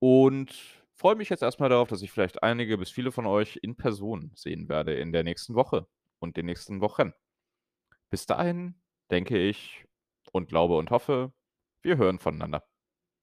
Und 0.00 0.52
freue 0.94 1.16
mich 1.16 1.28
jetzt 1.28 1.42
erstmal 1.42 1.68
darauf, 1.68 1.88
dass 1.88 2.02
ich 2.02 2.10
vielleicht 2.10 2.42
einige 2.42 2.78
bis 2.78 2.90
viele 2.90 3.12
von 3.12 3.26
euch 3.26 3.58
in 3.62 3.76
Person 3.76 4.32
sehen 4.34 4.68
werde 4.68 4.94
in 4.94 5.12
der 5.12 5.24
nächsten 5.24 5.54
Woche 5.54 5.86
und 6.18 6.36
den 6.36 6.46
nächsten 6.46 6.80
Wochen. 6.80 7.12
Bis 8.10 8.26
dahin 8.26 8.80
denke 9.10 9.38
ich 9.38 9.86
und 10.32 10.48
glaube 10.48 10.76
und 10.76 10.90
hoffe, 10.90 11.32
wir 11.82 11.96
hören 11.96 12.18
voneinander. 12.18 12.67